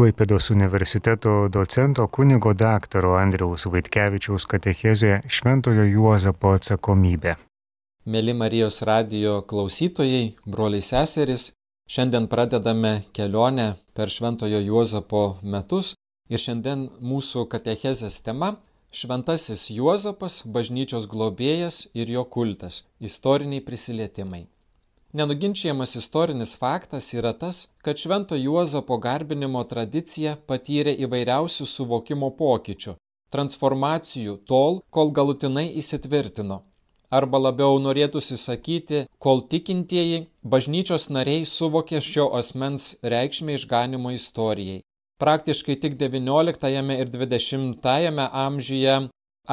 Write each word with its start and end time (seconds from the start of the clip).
Klaipėdos 0.00 0.46
universiteto 0.52 1.30
docento 1.52 2.06
kunigo 2.16 2.54
daktaro 2.60 3.10
Andriaus 3.20 3.66
Vaitkevičiaus 3.72 4.46
katechezė 4.48 5.10
Šventojo 5.36 5.82
Juozapo 5.84 6.54
atsakomybė. 6.56 7.34
Mėly 8.14 8.32
Marijos 8.38 8.78
radijo 8.88 9.34
klausytojai, 9.50 10.22
broliai 10.54 10.86
seserys, 10.86 11.44
šiandien 11.84 12.30
pradedame 12.32 12.94
kelionę 13.18 13.66
per 13.92 14.08
Šventojo 14.14 14.62
Juozapo 14.70 15.22
metus 15.42 15.92
ir 16.32 16.40
šiandien 16.46 16.86
mūsų 17.10 17.44
katechezės 17.56 18.22
tema- 18.24 18.54
Šventasis 19.02 19.66
Juozapas, 19.76 20.40
bažnyčios 20.46 21.10
globėjas 21.12 21.82
ir 21.92 22.16
jo 22.16 22.24
kultas- 22.24 22.86
istoriniai 23.10 23.60
prisilietimai. 23.68 24.46
Nenuginčiamas 25.12 25.96
istorinis 25.96 26.58
faktas 26.58 27.14
yra 27.14 27.32
tas, 27.32 27.68
kad 27.82 27.98
Švento 27.98 28.36
Juozapo 28.38 28.98
garbinimo 29.06 29.62
tradicija 29.72 30.36
patyrė 30.50 30.92
įvairiausių 31.06 31.66
suvokimo 31.70 32.28
pokyčių, 32.42 32.94
transformacijų 33.34 34.36
tol, 34.52 34.78
kol 34.98 35.10
galutinai 35.18 35.66
įsitvirtino. 35.82 36.60
Arba 37.20 37.42
labiau 37.42 37.82
norėtųsi 37.88 38.38
sakyti, 38.44 39.02
kol 39.18 39.42
tikintieji 39.54 40.22
bažnyčios 40.54 41.10
nariai 41.18 41.42
suvokė 41.56 41.98
šio 42.10 42.30
asmens 42.42 42.88
reikšmę 43.02 43.58
išganimo 43.58 44.14
istorijai. 44.14 44.80
Praktiškai 45.18 45.80
tik 45.86 45.98
XIX 45.98 46.98
ir 47.02 47.14
XX 47.18 48.28
amžiuje 48.46 48.98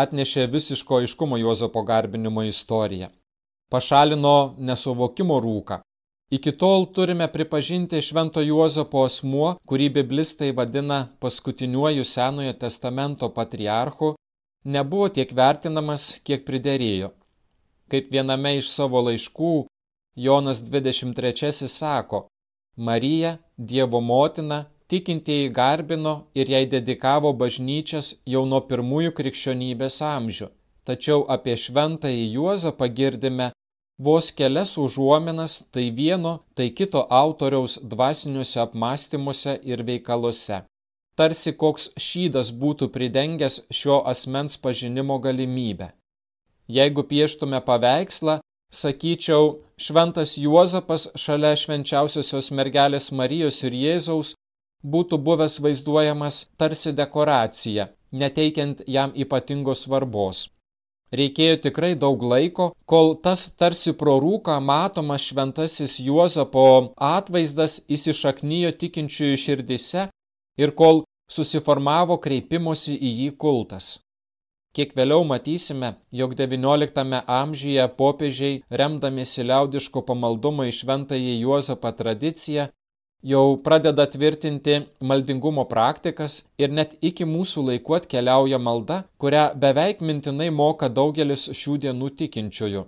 atnešė 0.05 0.51
visiško 0.57 1.01
aiškumo 1.01 1.45
Juozapo 1.45 1.81
garbinimo 1.93 2.45
istoriją 2.45 3.09
pašalino 3.73 4.37
nesuvokimo 4.69 5.39
rūką. 5.43 5.81
Iki 6.37 6.51
tol 6.61 6.85
turime 6.95 7.27
pripažinti 7.31 8.01
Švento 8.03 8.41
Juozapo 8.43 9.03
asmuo, 9.07 9.53
kurį 9.69 9.87
biblistai 9.97 10.49
vadina 10.55 10.97
paskutiniuoju 11.23 12.03
Senojo 12.03 12.53
testamento 12.63 13.29
patriarchu, 13.37 14.09
nebuvo 14.75 15.07
tiek 15.17 15.31
vertinamas, 15.31 16.07
kiek 16.27 16.43
priderėjo. 16.49 17.13
Kaip 17.87 18.11
viename 18.11 18.57
iš 18.57 18.73
savo 18.73 19.05
laiškų 19.07 19.53
Jonas 20.25 20.59
23 20.69 21.71
sako, 21.71 22.25
Marija, 22.77 23.37
Dievo 23.57 24.01
motina, 24.01 24.65
tikintieji 24.91 25.49
garbino 25.49 26.13
ir 26.35 26.51
jai 26.51 26.65
dedikavo 26.73 27.31
bažnyčias 27.43 28.09
jau 28.33 28.43
nuo 28.51 28.59
pirmųjų 28.71 29.13
krikščionybės 29.19 30.01
amžių. 30.09 30.49
Tačiau 30.87 31.23
apie 31.35 31.55
šventąjį 31.63 32.27
Juozapą 32.35 32.87
girdime 32.99 33.47
vos 33.99 34.31
kelias 34.31 34.77
užuominas 34.77 35.53
tai 35.71 35.89
vieno, 35.91 36.39
tai 36.55 36.69
kito 36.69 37.01
autoriaus 37.09 37.79
dvasiniuose 37.91 38.59
apmąstymuose 38.59 39.59
ir 39.63 39.83
veikaluose. 39.83 40.61
Tarsi 41.17 41.53
koks 41.61 41.89
šydas 42.07 42.51
būtų 42.61 42.91
pridengęs 42.95 43.55
šio 43.73 44.03
asmens 44.11 44.57
pažinimo 44.57 45.17
galimybę. 45.19 45.87
Jeigu 46.67 47.03
pieštume 47.09 47.61
paveikslą, 47.69 48.39
sakyčiau, 48.81 49.57
šventas 49.85 50.37
Juozapas 50.37 51.07
šalia 51.15 51.55
švenčiausiosios 51.55 52.51
mergelės 52.51 53.11
Marijos 53.11 53.63
ir 53.63 53.73
Jėzaus 53.83 54.35
būtų 54.85 55.17
buvęs 55.17 55.57
vaizduojamas 55.63 56.35
tarsi 56.57 56.93
dekoracija, 56.93 57.87
neteikiant 58.11 58.83
jam 58.85 59.15
ypatingos 59.15 59.87
svarbos. 59.87 60.49
Reikėjo 61.15 61.57
tikrai 61.63 61.93
daug 61.95 62.23
laiko, 62.29 62.65
kol 62.85 63.13
tas 63.23 63.45
tarsi 63.55 63.93
pro 63.99 64.17
rūką 64.19 64.57
matomas 64.59 65.27
šventasis 65.29 65.99
Juozapo 66.03 66.63
atvaizdas 67.09 67.77
įsišaknyjo 67.97 68.73
tikinčiųjų 68.81 69.37
širdise 69.43 70.09
ir 70.59 70.73
kol 70.81 71.05
susiformavo 71.31 72.17
kreipimosi 72.25 72.97
į 72.97 73.13
jį 73.21 73.29
kultas. 73.43 73.87
Kiek 74.75 74.91
vėliau 74.99 75.23
matysime, 75.25 75.93
jog 76.11 76.35
XIX 76.37 77.21
amžiuje 77.35 77.85
popiežiai, 78.01 78.59
remdamiesi 78.81 79.45
liaudiško 79.47 80.03
pamaldumo 80.09 80.67
į 80.67 80.75
šventąjį 80.79 81.37
Juozapą 81.39 81.93
tradiciją, 82.01 82.67
jau 83.23 83.57
pradeda 83.63 84.05
tvirtinti 84.05 84.81
maldingumo 85.01 85.65
praktikas 85.65 86.43
ir 86.57 86.69
net 86.69 86.97
iki 87.01 87.25
mūsų 87.25 87.63
laikų 87.69 87.95
atkeliauja 87.97 88.59
malda, 88.59 89.03
kurią 89.17 89.47
beveik 89.55 90.01
mintinai 90.01 90.49
moka 90.51 90.89
daugelis 90.89 91.49
šių 91.61 91.77
dienų 91.87 92.09
tikinčiųjų. 92.21 92.85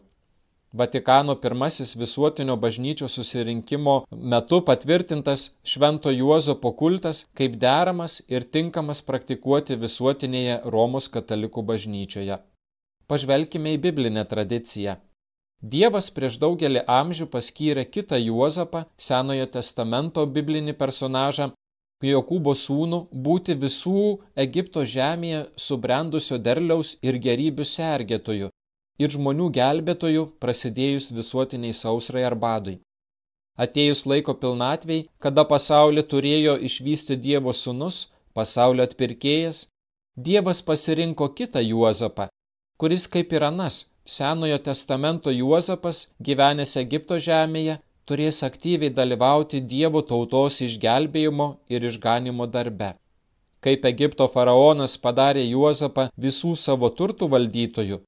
Vatikano 0.73 1.33
pirmasis 1.35 1.95
visuotinio 1.97 2.55
bažnyčios 2.55 3.15
susirinkimo 3.17 3.95
metu 4.33 4.61
patvirtintas 4.61 5.45
Švento 5.65 6.11
Juozapo 6.13 6.71
kultas 6.81 7.23
kaip 7.33 7.55
deramas 7.63 8.21
ir 8.27 8.45
tinkamas 8.45 9.01
praktikuoti 9.01 9.79
visuotinėje 9.81 10.61
Romos 10.65 11.09
katalikų 11.09 11.65
bažnyčioje. 11.71 12.37
Pažvelkime 13.09 13.73
į 13.73 13.81
biblinę 13.87 14.25
tradiciją. 14.29 14.99
Dievas 15.61 16.07
prieš 16.15 16.37
daugelį 16.39 16.85
amžių 16.87 17.25
paskyrė 17.31 17.83
kitą 17.85 18.17
Juozapą, 18.17 18.85
Senojo 18.97 19.45
testamento 19.55 20.25
biblinį 20.25 20.73
personažą, 20.73 21.51
Jokūbo 22.03 22.53
sūnų, 22.55 22.99
būti 23.11 23.55
visų 23.59 24.19
Egipto 24.39 24.85
žemėje 24.87 25.41
subrendusio 25.59 26.37
derliaus 26.37 26.95
ir 27.03 27.19
gerybių 27.25 27.65
sergėtojų 27.67 28.49
ir 29.03 29.11
žmonių 29.15 29.49
gelbėtojų 29.57 30.23
prasidėjus 30.43 31.11
visuotiniai 31.17 31.75
sausrai 31.75 32.23
ar 32.29 32.35
badui. 32.35 32.79
Atėjus 33.59 34.05
laiko 34.05 34.35
pilnatvei, 34.39 35.01
kada 35.19 35.43
pasaulį 35.43 36.03
turėjo 36.13 36.55
išvysti 36.69 37.19
Dievo 37.19 37.51
sūnus, 37.51 38.07
pasaulio 38.33 38.87
atpirkėjas, 38.87 39.67
Dievas 40.15 40.63
pasirinko 40.63 41.29
kitą 41.35 41.63
Juozapą, 41.63 42.29
kuris 42.79 43.07
kaip 43.11 43.35
ir 43.35 43.43
anas 43.51 43.83
Senojo 44.09 44.57
testamento 44.67 45.31
Juozapas, 45.31 45.97
gyvenęs 46.27 46.75
Egipto 46.81 47.17
žemėje, 47.27 47.75
turės 48.09 48.39
aktyviai 48.47 48.93
dalyvauti 48.99 49.61
Dievo 49.73 50.01
tautos 50.11 50.57
išgelbėjimo 50.67 51.47
ir 51.75 51.85
išganimo 51.89 52.47
darbe. 52.55 52.89
Kaip 53.65 53.85
Egipto 53.91 54.27
faraonas 54.33 54.95
padarė 55.05 55.43
Juozapą 55.45 56.07
visų 56.25 56.55
savo 56.65 56.89
turtų 57.01 57.29
valdytojų, 57.35 57.99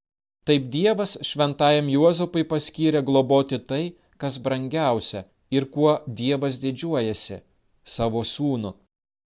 taip 0.50 0.70
Dievas 0.76 1.18
šventajam 1.32 1.92
Juozapui 1.96 2.48
paskyrė 2.54 3.04
globoti 3.10 3.60
tai, 3.72 3.84
kas 4.18 4.40
brangiausia 4.46 5.26
ir 5.58 5.68
kuo 5.76 5.98
Dievas 6.22 6.58
didžiuojasi- 6.66 7.42
savo 7.98 8.24
sūnų 8.34 8.74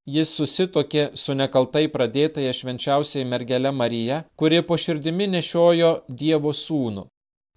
jis 0.06 0.30
susitokė 0.36 1.04
su 1.16 1.34
nekaltai 1.34 1.86
pradėtąją 1.92 2.52
švenčiausiai 2.58 3.24
mergele 3.24 3.72
Marija, 3.72 4.24
kuri 4.36 4.62
po 4.62 4.76
širdimi 4.76 5.28
nešiojo 5.36 5.92
Dievo 6.08 6.52
sūnų, 6.52 7.06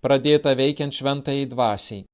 pradėta 0.01 0.55
veikiant 0.55 0.95
šventai 0.95 1.43
dvasiai. 1.51 2.05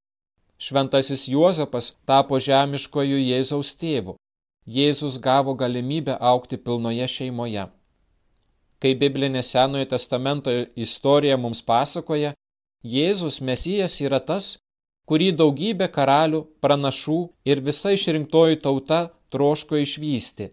Šventasis 0.57 1.27
Juozapas 1.29 1.93
tapo 2.07 2.39
žemiškojų 2.39 3.19
Jėzaus 3.19 3.73
tėvu. 3.77 4.17
Jėzus 4.65 5.17
gavo 5.19 5.53
galimybę 5.59 6.15
aukti 6.31 6.57
pilnoje 6.57 7.07
šeimoje. 7.15 7.65
Kai 8.79 8.93
biblinė 8.99 9.41
Senojo 9.43 9.85
testamento 9.91 10.51
istorija 10.85 11.37
mums 11.37 11.61
pasakoja, 11.61 12.31
Jėzus 12.83 13.41
Mesijas 13.41 13.99
yra 14.01 14.19
tas, 14.19 14.57
kurį 15.07 15.33
daugybė 15.39 15.89
karalių, 15.91 16.41
pranašų 16.63 17.19
ir 17.51 17.61
visa 17.67 17.91
išrinktoji 17.91 18.61
tauta 18.63 19.01
troško 19.33 19.81
išvysti. 19.81 20.49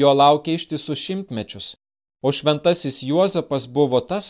Jo 0.00 0.10
laukia 0.14 0.56
ištisus 0.58 0.98
šimtmečius, 1.06 1.74
o 2.22 2.32
šventasis 2.32 3.02
Juozapas 3.06 3.68
buvo 3.78 4.00
tas, 4.10 4.28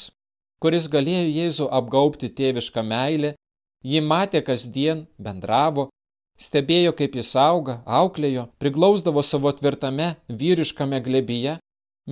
kuris 0.61 0.89
galėjo 0.93 1.27
Jėzų 1.39 1.67
apgaubti 1.79 2.31
tėvišką 2.39 2.83
meilę, 2.91 3.35
jį 3.91 4.01
matė 4.11 4.41
kasdien, 4.49 5.05
bendravo, 5.27 5.89
stebėjo, 6.47 6.95
kaip 7.01 7.17
jis 7.21 7.35
auga, 7.41 7.77
auklėjo, 8.01 8.49
priglausdavo 8.63 9.23
savo 9.23 9.53
tvirtame 9.59 10.09
vyriškame 10.43 11.01
glebyje, 11.07 11.59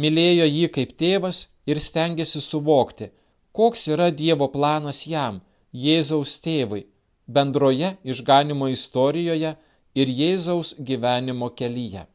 mylėjo 0.05 0.47
jį 0.49 0.69
kaip 0.77 0.95
tėvas 1.03 1.43
ir 1.67 1.81
stengiasi 1.89 2.41
suvokti, 2.45 3.11
koks 3.53 3.89
yra 3.95 4.11
Dievo 4.23 4.49
planas 4.53 5.05
jam, 5.09 5.41
Jėzaus 5.73 6.37
tėvui, 6.45 6.87
bendroje 7.27 7.97
išganimo 8.15 8.69
istorijoje 8.69 9.57
ir 9.95 10.09
Jėzaus 10.21 10.75
gyvenimo 10.89 11.51
kelyje. 11.61 12.07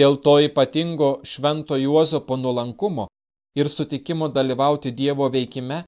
Dėl 0.00 0.18
to 0.24 0.34
ypatingo 0.44 1.10
švento 1.24 1.76
Juozapo 1.80 2.36
nuolankumo 2.36 3.06
ir 3.56 3.68
sutikimo 3.68 4.28
dalyvauti 4.28 4.92
Dievo 4.92 5.28
veikime, 5.32 5.84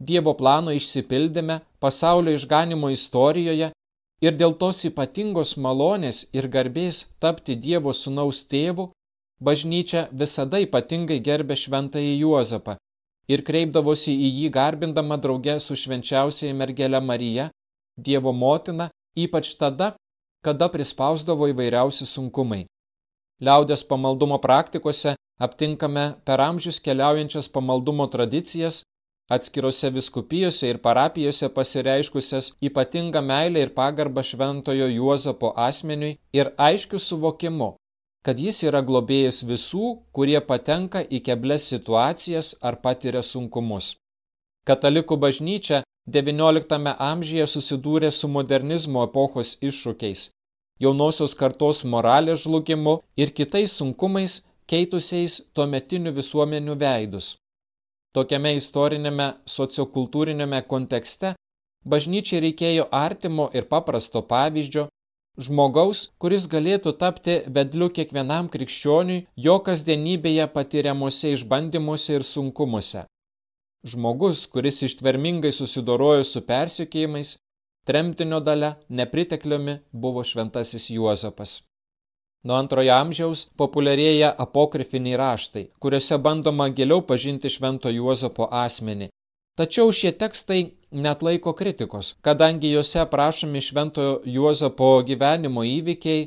Dievo 0.00 0.34
plano 0.34 0.74
išsipildyme, 0.74 1.60
pasaulio 1.80 2.34
išganimo 2.34 2.90
istorijoje 2.90 3.70
ir 4.26 4.38
dėl 4.40 4.56
tos 4.62 4.84
ypatingos 4.90 5.56
malonės 5.66 6.24
ir 6.38 6.48
garbės 6.56 7.04
tapti 7.22 7.54
Dievo 7.66 7.92
sunaus 7.92 8.42
tėvu, 8.50 8.90
bažnyčia 9.40 10.08
visada 10.22 10.58
ypatingai 10.66 11.20
gerbė 11.28 11.56
šventąjį 11.64 12.16
Juozapą 12.24 12.76
ir 13.28 13.42
kreipdavosi 13.48 14.12
į 14.26 14.30
jį 14.38 14.48
garbindama 14.56 15.16
drauge 15.16 15.58
su 15.66 15.76
švenčiausiai 15.82 16.56
mergelė 16.60 17.00
Marija, 17.00 17.50
Dievo 17.96 18.32
motina, 18.32 18.90
ypač 19.16 19.54
tada, 19.60 19.94
kada 20.46 20.68
prispausdavo 20.68 21.48
įvairiausi 21.52 22.06
sunkumai. 22.06 22.64
Liaudės 23.44 23.82
pamaldumo 23.90 24.38
praktikose 24.46 25.14
aptinkame 25.46 26.04
per 26.24 26.40
amžius 26.40 26.80
keliaujančias 26.80 27.48
pamaldumo 27.54 28.06
tradicijas, 28.14 28.82
atskirose 29.36 29.90
viskupijose 29.90 30.68
ir 30.72 30.78
parapijose 30.86 31.48
pasireiškusias 31.58 32.50
ypatingą 32.68 33.22
meilę 33.30 33.64
ir 33.66 33.72
pagarbą 33.78 34.22
šventojo 34.30 34.88
Juozapo 34.96 35.52
asmeniui 35.68 36.18
ir 36.40 36.52
aiškiu 36.68 37.00
suvokimu, 37.06 37.70
kad 38.26 38.38
jis 38.46 38.62
yra 38.68 38.82
globėjas 38.90 39.42
visų, 39.48 39.88
kurie 40.12 40.40
patenka 40.50 41.02
į 41.16 41.20
kebles 41.28 41.66
situacijas 41.72 42.54
ar 42.60 42.80
patiria 42.84 43.22
sunkumus. 43.22 43.96
Katalikų 44.68 45.16
bažnyčia 45.24 45.82
XIX 46.16 46.94
amžiuje 47.10 47.46
susidūrė 47.54 48.10
su 48.12 48.28
modernizmo 48.28 49.04
epochos 49.08 49.56
iššūkiais, 49.70 50.28
jaunosios 50.80 51.34
kartos 51.38 51.84
moralės 51.84 52.44
žlugimu 52.44 52.98
ir 53.16 53.30
kitais 53.38 53.76
sunkumais 53.78 54.40
keitusiais 54.66 55.40
tuometinių 55.54 56.12
visuomenių 56.18 56.76
veidus. 56.80 57.36
Tokiame 58.14 58.54
istorinėme 58.56 59.28
sociokultūrinėme 59.56 60.60
kontekste 60.70 61.34
bažnyčiai 61.84 62.42
reikėjo 62.46 62.88
artimo 62.90 63.48
ir 63.58 63.66
paprasto 63.72 64.22
pavyzdžio, 64.32 64.86
žmogaus, 65.46 66.04
kuris 66.22 66.46
galėtų 66.50 66.94
tapti 67.00 67.34
vedliu 67.56 67.88
kiekvienam 67.96 68.48
krikščioniui 68.52 69.24
jo 69.46 69.56
kasdienybėje 69.68 70.46
patiriamuose 70.54 71.34
išbandymuose 71.36 72.18
ir 72.18 72.26
sunkumuose. 72.30 73.04
Žmogus, 73.84 74.46
kuris 74.52 74.80
ištvermingai 74.88 75.52
susidorojo 75.52 76.24
su 76.24 76.40
persikėjimais, 76.50 77.34
tremtinio 77.84 78.40
dalę, 78.40 78.74
nepritekliumi 78.88 79.78
buvo 79.92 80.24
šventasis 80.24 80.90
Juozapas. 80.90 81.62
Nuo 82.44 82.56
antrojo 82.60 82.92
amžiaus 82.92 83.46
populiarėja 83.60 84.30
apokrifiniai 84.44 85.16
raštai, 85.20 85.62
kuriuose 85.80 86.18
bandoma 86.26 86.68
giliau 86.78 87.00
pažinti 87.10 87.48
Švento 87.48 87.92
Juozapo 87.92 88.48
asmenį. 88.64 89.08
Tačiau 89.56 89.92
šie 89.98 90.12
tekstai 90.20 90.60
net 91.06 91.22
laiko 91.22 91.54
kritikos, 91.60 92.14
kadangi 92.26 92.72
juose 92.74 93.00
aprašomi 93.00 93.62
Šventojo 93.64 94.14
Juozapo 94.36 94.90
gyvenimo 95.08 95.64
įvykiai, 95.70 96.26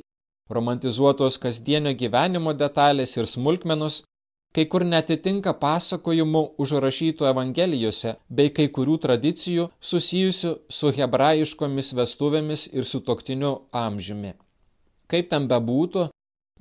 romantizuotos 0.49 1.37
kasdienio 1.43 1.93
gyvenimo 2.01 2.53
detalės 2.63 3.17
ir 3.17 3.29
smulkmenos, 3.29 4.01
kai 4.55 4.65
kur 4.71 4.85
netitinka 4.89 5.53
pasakojimų 5.61 6.43
užrašytų 6.63 7.27
Evangelijose 7.31 8.13
bei 8.39 8.51
kai 8.59 8.67
kurių 8.77 8.97
tradicijų 9.05 9.69
susijusių 9.91 10.51
su 10.79 10.91
hebrajiškomis 10.99 11.93
vestuvėmis 11.99 12.67
ir 12.73 12.87
su 12.91 13.01
toktiniu 13.09 13.53
amžiumi. 13.85 14.33
Kaip 15.11 15.29
ten 15.31 15.47
bebūtų, 15.51 16.07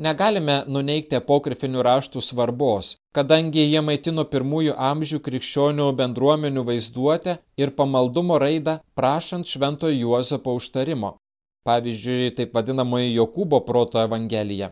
negalime 0.06 0.56
nuneikti 0.76 1.16
apokrifinių 1.18 1.82
raštų 1.88 2.22
svarbos, 2.22 2.92
kadangi 3.16 3.64
jie 3.64 3.82
maitino 3.88 4.24
pirmųjų 4.34 4.76
amžių 4.90 5.20
krikščionių 5.28 5.86
bendruomenių 6.00 6.64
vaizduotę 6.70 7.38
ir 7.62 7.72
pamaldumo 7.80 8.38
raidą 8.42 8.78
prašant 9.00 9.48
švento 9.48 9.90
Juozapo 9.92 10.54
užtarimo. 10.60 11.16
Pavyzdžiui, 11.66 12.34
taip 12.38 12.52
vadinamoji 12.54 13.14
Jokūbo 13.16 13.64
proto 13.66 13.98
evangelija. 13.98 14.70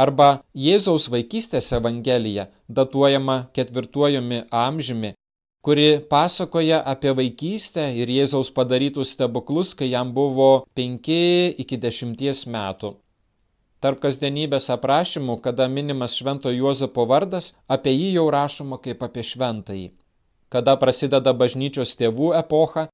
Arba 0.00 0.40
Jėzaus 0.56 1.10
vaikystės 1.12 1.66
evangelija, 1.76 2.46
datuojama 2.68 3.34
ketvirtuojumi 3.52 4.38
amžiumi, 4.48 5.10
kuri 5.60 6.00
pasakoja 6.14 6.78
apie 6.92 7.12
vaikystę 7.18 7.84
ir 8.00 8.08
Jėzaus 8.08 8.50
padarytus 8.56 9.12
stebuklus, 9.12 9.74
kai 9.74 9.90
jam 9.90 10.14
buvo 10.16 10.64
5 10.80 11.12
iki 11.64 11.78
10 11.84 12.46
metų. 12.56 12.94
Tarp 13.82 14.00
kasdienybės 14.00 14.70
aprašymų, 14.70 15.40
kada 15.44 15.68
minimas 15.68 16.16
Švento 16.16 16.50
Juozapo 16.54 17.04
vardas, 17.12 17.52
apie 17.68 17.92
jį 17.92 18.12
jau 18.16 18.26
rašoma 18.30 18.78
kaip 18.80 19.02
apie 19.02 19.24
šventąjį. 19.26 19.88
Kada 20.48 20.76
prasideda 20.76 21.32
bažnyčios 21.34 21.96
tėvų 22.00 22.32
epocha, 22.38 22.86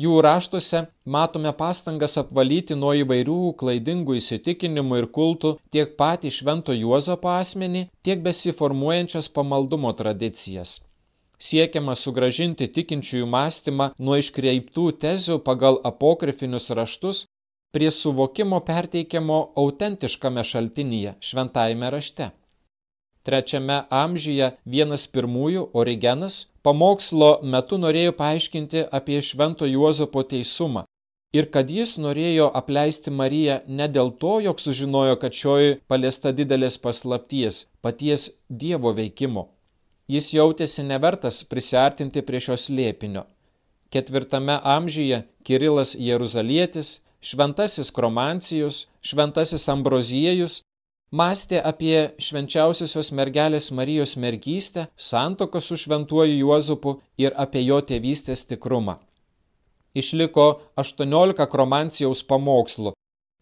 jų 0.00 0.20
raštuose 0.24 0.80
matome 1.16 1.52
pastangas 1.56 2.16
apvalyti 2.22 2.76
nuo 2.82 2.92
įvairių 3.02 3.40
klaidingų 3.62 4.16
įsitikinimų 4.20 5.00
ir 5.02 5.08
kultų 5.18 5.50
tiek 5.74 5.96
patį 5.98 6.30
Švento 6.38 6.76
Juozapo 6.76 7.32
asmenį, 7.34 7.88
tiek 8.02 8.22
besiformuojančias 8.24 9.28
pamaldumo 9.28 9.92
tradicijas. 9.92 10.80
Siekiama 11.42 11.94
sugražinti 11.98 12.68
tikinčiųjų 12.76 13.26
mąstymą 13.26 13.90
nuo 13.98 14.16
iškreiptų 14.22 14.84
tezių 15.04 15.40
pagal 15.48 15.80
apokrifinius 15.90 16.70
raštus 16.70 17.24
prie 17.72 17.90
suvokimo 17.90 18.60
perteikiamo 18.60 19.40
autentiškame 19.64 20.44
šaltinyje 20.44 21.16
šventajame 21.28 21.90
rašte. 21.96 22.30
Trečiame 23.26 23.82
amžiuje 24.02 24.48
vienas 24.66 25.06
pirmųjų, 25.14 25.68
Origenas, 25.78 26.38
pamokslo 26.66 27.30
metu 27.54 27.78
norėjo 27.84 28.14
paaiškinti 28.22 28.86
apie 28.98 29.20
švento 29.28 29.68
Juozapo 29.68 30.22
teisumą 30.32 30.84
ir 31.38 31.48
kad 31.54 31.70
jis 31.76 31.96
norėjo 32.04 32.48
apleisti 32.60 33.10
Mariją 33.20 33.58
ne 33.78 33.88
dėl 33.96 34.12
to, 34.22 34.34
jog 34.46 34.60
sužinojo, 34.60 35.16
kad 35.22 35.36
šioji 35.42 35.78
paliesta 35.88 36.32
didelės 36.40 36.78
paslapties, 36.86 37.66
paties 37.84 38.28
Dievo 38.62 38.92
veikimo. 38.98 39.46
Jis 40.12 40.32
jautėsi 40.36 40.84
nevertas 40.84 41.40
prisartinti 41.48 42.22
prie 42.26 42.40
šios 42.46 42.68
lėpinio. 42.68 43.24
Ketvirtame 43.92 44.58
amžiuje 44.76 45.22
Kirilas 45.46 45.94
Jeruzalietis 46.08 46.98
šventasis 47.22 47.90
Kromancijus, 47.96 48.86
šventasis 49.00 49.68
Ambroziejus 49.68 50.60
mąstė 51.20 51.60
apie 51.70 51.96
švenčiausiosios 52.26 53.12
mergelės 53.18 53.70
Marijos 53.78 54.16
mergystę, 54.24 54.86
santoką 54.96 55.60
su 55.60 55.76
šventuoju 55.76 56.38
Juozapu 56.38 56.96
ir 57.24 57.36
apie 57.44 57.62
jo 57.66 57.80
tėvystės 57.90 58.46
tikrumą. 58.50 58.96
Išliko 59.94 60.46
18 60.80 61.46
Kromancijaus 61.52 62.22
pamokslų, 62.30 62.94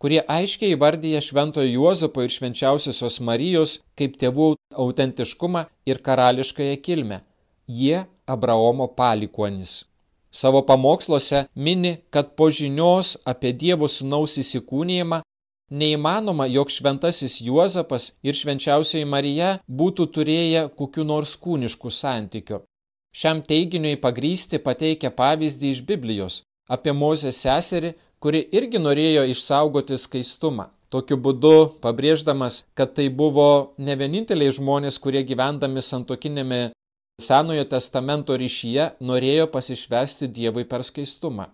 kurie 0.02 0.20
aiškiai 0.36 0.74
įvardyja 0.74 1.20
šventojo 1.22 1.70
Juozapo 1.76 2.24
ir 2.26 2.34
švenčiausiosios 2.36 3.20
Marijos 3.28 3.76
kaip 3.98 4.18
tėvų 4.22 4.54
autentiškumą 4.84 5.66
ir 5.86 6.02
karališkąją 6.08 6.80
kilmę. 6.86 7.20
Jie 7.68 8.02
Abraomo 8.26 8.88
palikuonis. 8.98 9.84
Savo 10.30 10.62
pamoksluose 10.62 11.46
mini, 11.54 11.96
kad 12.10 12.34
po 12.38 12.50
žinios 12.50 13.16
apie 13.32 13.50
Dievo 13.62 13.86
sūnaus 13.90 14.36
įsikūnijimą 14.42 15.22
neįmanoma, 15.70 16.46
jog 16.50 16.70
šventasis 16.74 17.40
Juozapas 17.46 18.10
ir 18.22 18.38
švenčiausiai 18.40 19.06
Marija 19.14 19.50
būtų 19.82 20.06
turėję 20.16 20.66
kokiu 20.80 21.04
nors 21.04 21.36
kūniškų 21.44 21.92
santykių. 22.00 22.60
Šiam 23.14 23.42
teiginiui 23.42 23.96
pagrysti 24.02 24.58
pateikia 24.66 25.10
pavyzdį 25.10 25.70
iš 25.74 25.82
Biblijos 25.86 26.42
apie 26.70 26.92
Mozės 26.94 27.40
seserį, 27.44 27.94
kuri 28.22 28.44
irgi 28.58 28.78
norėjo 28.78 29.24
išsaugoti 29.32 29.98
skaistumą. 29.98 30.68
Tokiu 30.90 31.16
būdu 31.24 31.54
pabrėždamas, 31.82 32.64
kad 32.74 32.94
tai 32.98 33.08
buvo 33.22 33.74
ne 33.78 33.94
vieninteliai 33.98 34.50
žmonės, 34.54 34.98
kurie 34.98 35.22
gyvendami 35.26 35.82
santokinėme 35.86 36.60
Senojo 37.20 37.66
testamento 37.68 38.36
ryšyje 38.42 38.86
norėjo 39.04 39.46
pasišvesti 39.54 40.28
Dievui 40.36 40.64
per 40.64 40.82
skaistumą. 40.88 41.50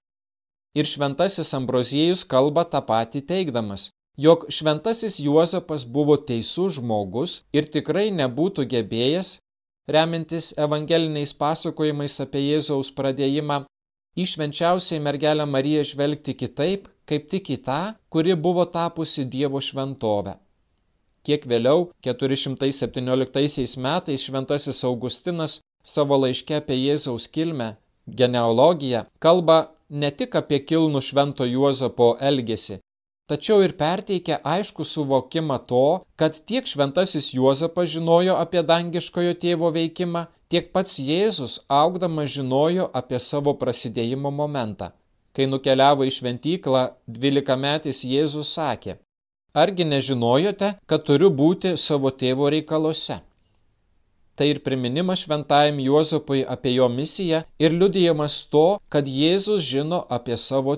Ir 0.78 0.86
šventasis 0.86 1.50
Ambroziejus 1.58 2.22
kalba 2.32 2.64
tą 2.72 2.82
patį 2.86 3.24
teikdamas, 3.30 3.88
jog 4.16 4.46
šventasis 4.48 5.20
Juozapas 5.20 5.86
buvo 5.86 6.16
teisus 6.16 6.78
žmogus 6.78 7.42
ir 7.52 7.68
tikrai 7.76 8.08
nebūtų 8.20 8.64
gebėjęs, 8.72 9.36
remintis 9.96 10.52
evangeliniais 10.66 11.34
pasakojimais 11.36 12.16
apie 12.24 12.42
Jėzaus 12.46 12.90
pradėjimą, 12.96 13.60
į 14.16 14.24
švenčiausiai 14.32 15.02
mergelę 15.04 15.46
Mariją 15.46 15.84
žvelgti 15.92 16.34
kitaip, 16.34 16.88
kaip 17.06 17.28
tik 17.30 17.52
į 17.52 17.58
tą, 17.68 17.80
kuri 18.08 18.34
buvo 18.34 18.64
tapusi 18.64 19.26
Dievo 19.36 19.60
šventovę. 19.60 20.38
Kiek 21.26 21.44
vėliau, 21.50 21.90
417 22.06 23.76
metais 23.82 24.24
šventasis 24.24 24.84
Augustinas 24.88 25.60
savo 25.82 26.16
laiške 26.22 26.56
apie 26.60 26.78
Jėzaus 26.78 27.26
kilmę, 27.28 27.74
genealogiją, 28.06 29.04
kalba 29.20 29.58
ne 29.90 30.10
tik 30.10 30.34
apie 30.40 30.62
kilnų 30.64 31.02
švento 31.02 31.46
Juozapo 31.46 32.14
elgesį, 32.30 32.80
tačiau 33.30 33.62
ir 33.66 33.76
perteikia 33.82 34.40
aišku 34.54 34.86
suvokimą 34.92 35.58
to, 35.72 35.86
kad 36.20 36.40
tiek 36.50 36.68
šventasis 36.72 37.32
Juozapas 37.38 37.92
žinojo 37.94 38.36
apie 38.42 38.62
dangiškojo 38.72 39.38
tėvo 39.46 39.72
veikimą, 39.78 40.26
tiek 40.50 40.70
pats 40.76 41.00
Jėzus 41.08 41.56
augdamas 41.80 42.34
žinojo 42.36 42.90
apie 43.02 43.22
savo 43.30 43.56
prasidėjimo 43.64 44.34
momentą. 44.42 44.92
Kai 45.36 45.50
nukeliavo 45.52 46.06
į 46.08 46.14
šventyklą, 46.18 46.84
dvylikametis 47.18 48.04
Jėzus 48.08 48.54
sakė, 48.58 48.96
Argi 49.56 49.84
nežinojote, 49.88 50.68
kad 50.90 51.04
turiu 51.08 51.30
būti 51.36 51.70
savo 51.80 52.10
tėvo 52.22 52.48
reikaluose? 52.52 53.14
Tai 54.36 54.48
ir 54.52 54.58
priminimas 54.66 55.22
šventajam 55.24 55.78
Juozapui 55.80 56.42
apie 56.54 56.74
jo 56.74 56.88
misiją 56.96 57.38
ir 57.64 57.76
liudijimas 57.82 58.36
to, 58.52 58.66
kad 58.92 59.08
Jėzus 59.08 59.62
žino 59.64 60.02
apie 60.16 60.36
savo 60.42 60.76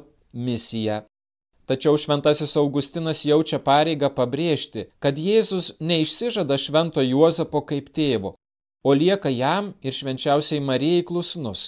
misiją. 0.48 1.00
Tačiau 1.68 1.98
šventasis 2.00 2.54
Augustinas 2.56 3.18
jaučia 3.28 3.58
pareigą 3.64 4.08
pabrėžti, 4.18 4.86
kad 5.04 5.18
Jėzus 5.20 5.74
neišsižada 5.90 6.56
švento 6.62 7.02
Juozapo 7.04 7.60
kaip 7.70 7.90
tėvo, 7.98 8.30
o 8.88 8.94
lieka 9.00 9.28
jam 9.28 9.74
ir 9.84 9.96
švenčiausiai 9.98 10.62
Marijai 10.70 11.02
klusnus. 11.10 11.64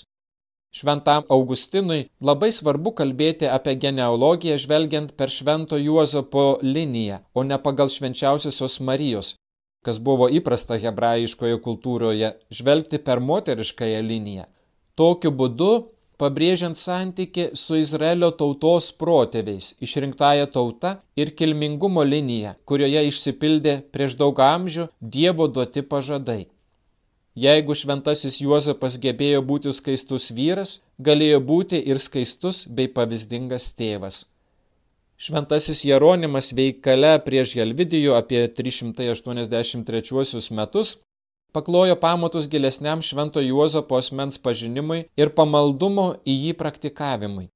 Šventam 0.78 1.26
Augustinui 1.37 2.07
labai 2.28 2.49
svarbu 2.54 2.95
kalbėti 3.02 3.50
apie 3.59 3.75
genealogiją 3.85 4.57
žvelgiant 4.64 5.12
per 5.21 5.33
švento 5.37 5.76
Juozapo 5.83 6.47
liniją, 6.62 7.21
o 7.35 7.45
ne 7.45 7.59
pagal 7.66 7.92
švenčiausiosios 7.92 8.78
Marijos, 8.88 9.35
kas 9.85 9.99
buvo 10.09 10.30
įprasta 10.40 10.78
hebrajiškoje 10.85 11.61
kultūroje 11.66 12.33
žvelgti 12.61 13.02
per 13.09 13.21
moteriškąją 13.30 14.00
liniją. 14.12 14.47
Tokiu 14.97 15.37
būdu, 15.42 15.73
pabrėžiant 16.20 16.78
santyki 16.78 17.48
su 17.62 17.78
Izraelio 17.80 18.30
tautos 18.42 18.90
protėviais, 19.02 19.72
išrinktąją 19.86 20.46
tautą 20.56 20.94
ir 21.22 21.32
kilmingumo 21.40 22.04
liniją, 22.12 22.54
kurioje 22.68 23.04
išsipildė 23.10 23.74
prieš 23.94 24.16
daug 24.22 24.40
amžių 24.46 24.88
Dievo 25.16 25.46
duoti 25.58 25.82
pažadai. 25.94 26.42
Jeigu 27.44 27.76
šventasis 27.78 28.40
Juozapas 28.42 28.98
gebėjo 29.04 29.40
būti 29.52 29.72
skaistus 29.72 30.24
vyras, 30.38 30.70
galėjo 31.08 31.40
būti 31.52 31.78
ir 31.92 31.98
skaistus 32.02 32.66
bei 32.78 32.90
pavyzdingas 32.96 33.70
tėvas. 33.78 34.16
Šventasis 35.20 35.84
Jeronimas 35.84 36.46
veikale 36.56 37.12
prieš 37.24 37.54
Helvidijų 37.60 38.14
apie 38.16 38.42
383 38.60 40.50
metus 40.58 40.96
paklojo 41.57 41.97
pamatus 42.04 42.49
gilesniam 42.52 43.02
švento 43.02 43.40
Juozapo 43.40 43.97
asmens 44.02 44.38
pažinimui 44.38 45.00
ir 45.16 45.33
pamaldumo 45.40 46.07
į 46.25 46.37
jį 46.45 46.52
praktikavimui. 46.62 47.49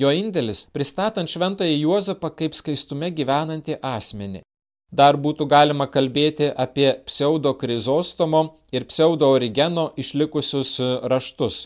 Jo 0.00 0.10
indėlis 0.12 0.66
pristatant 0.76 1.30
šventąjį 1.32 1.76
Juozapą 1.82 2.30
kaip 2.40 2.56
skaistume 2.58 3.08
gyvenantį 3.18 3.78
asmenį. 3.90 4.42
Dar 4.98 5.16
būtų 5.16 5.46
galima 5.50 5.86
kalbėti 5.94 6.50
apie 6.64 6.90
pseudo 7.08 7.54
krizostomo 7.62 8.42
ir 8.72 8.84
pseudo 8.90 9.30
origeno 9.36 9.86
išlikusius 10.02 10.76
raštus, 11.12 11.64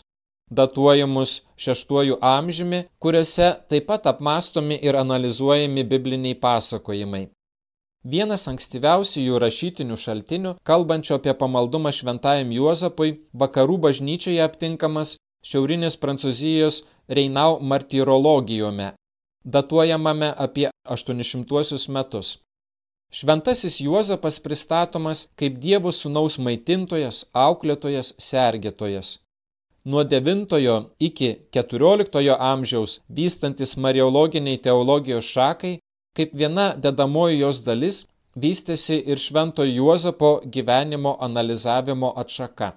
datuojamus 0.49 1.35
šeštuoju 1.65 2.17
amžiumi, 2.21 2.79
kuriuose 2.99 3.51
taip 3.69 3.85
pat 3.91 4.07
apmastomi 4.13 4.79
ir 4.81 4.97
analizuojami 5.03 5.83
bibliniai 5.93 6.39
pasakojimai. 6.47 7.27
Vienas 8.03 8.47
ankstyviausių 8.49 9.21
jų 9.21 9.39
rašytinių 9.41 9.95
šaltinių, 10.03 10.51
kalbančio 10.65 11.19
apie 11.19 11.33
pamaldumą 11.37 11.91
šventajam 11.93 12.49
Juozapui, 12.55 13.11
vakarų 13.33 13.77
bažnyčioje 13.83 14.41
aptinkamas 14.41 15.17
šiaurinės 15.45 15.97
Prancūzijos 16.01 16.79
Reinau 17.07 17.59
martyrologijome, 17.61 18.93
datuojamame 19.45 20.31
apie 20.45 20.71
800 20.85 21.89
metus. 21.93 22.39
Šventasis 23.13 23.77
Juozapas 23.85 24.39
pristatomas 24.39 25.27
kaip 25.37 25.59
Dievo 25.61 25.91
sūnaus 25.93 26.39
maitintojas, 26.41 27.25
auklėtojas, 27.33 28.15
sergėtojas. 28.17 29.19
Nuo 29.85 30.03
9 30.03 30.57
iki 30.97 31.29
14 31.53 32.35
amžiaus 32.49 32.99
vystantis 33.09 33.77
mariologiniai 33.77 34.57
teologijos 34.57 35.29
šakai, 35.35 35.77
kaip 36.17 36.35
viena 36.41 36.67
dedamoji 36.85 37.39
jos 37.43 37.61
dalis, 37.67 38.03
vystėsi 38.43 38.99
ir 39.13 39.23
Šventojo 39.25 39.73
Juozapo 39.79 40.31
gyvenimo 40.57 41.15
analizavimo 41.27 42.13
atšaka. 42.23 42.69